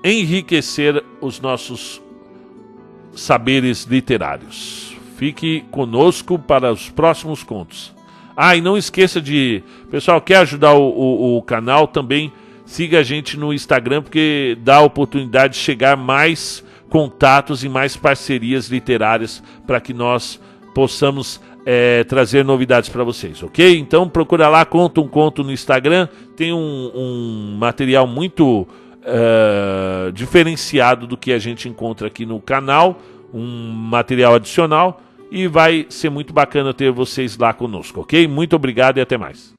enriquecer 0.02 1.05
os 1.20 1.38
nossos 1.38 2.00
saberes 3.14 3.85
literários. 3.85 4.91
Fique 5.22 5.64
conosco 5.70 6.37
para 6.37 6.72
os 6.72 6.90
próximos 6.90 7.44
contos. 7.44 7.94
Ah, 8.37 8.56
e 8.56 8.61
não 8.61 8.76
esqueça 8.76 9.20
de. 9.20 9.62
Pessoal, 9.88 10.20
quer 10.20 10.38
ajudar 10.38 10.74
o, 10.74 10.82
o, 10.82 11.37
o 11.37 11.42
canal 11.42 11.87
também? 11.87 12.32
Siga 12.66 12.98
a 12.98 13.02
gente 13.04 13.38
no 13.38 13.54
Instagram, 13.54 14.02
porque 14.02 14.58
dá 14.62 14.78
a 14.78 14.82
oportunidade 14.82 15.54
de 15.54 15.61
chegar 15.61 15.96
mais 15.96 16.64
contatos 16.90 17.62
e 17.62 17.68
mais 17.68 17.96
parcerias 17.96 18.66
literárias 18.66 19.40
para 19.64 19.80
que 19.80 19.94
nós 19.94 20.40
possamos 20.74 21.40
é, 21.64 22.02
trazer 22.02 22.44
novidades 22.44 22.88
para 22.90 23.04
vocês, 23.04 23.44
ok? 23.44 23.78
Então 23.78 24.08
procura 24.08 24.48
lá, 24.48 24.64
conta 24.64 25.00
um 25.00 25.06
conto 25.06 25.44
no 25.44 25.52
Instagram, 25.52 26.08
tem 26.37 26.52
um, 26.52 26.90
um 26.92 27.56
material 27.61 28.08
muito 28.08 28.62
uh, 28.62 30.11
diferenciado 30.12 31.06
do 31.06 31.16
que 31.16 31.32
a 31.32 31.38
gente 31.38 31.68
encontra 31.68 32.08
aqui 32.08 32.26
no 32.26 32.40
canal, 32.40 33.00
um 33.32 33.70
material 33.70 34.35
adicional 34.35 35.00
e 35.33 35.49
vai 35.49 35.87
ser 35.88 36.11
muito 36.11 36.31
bacana 36.33 36.75
ter 36.75 36.92
vocês 36.92 37.38
lá 37.38 37.55
conosco, 37.55 38.03
ok? 38.03 38.29
Muito 38.29 38.55
obrigado 38.55 38.99
e 38.99 39.01
até 39.01 39.16
mais. 39.16 39.55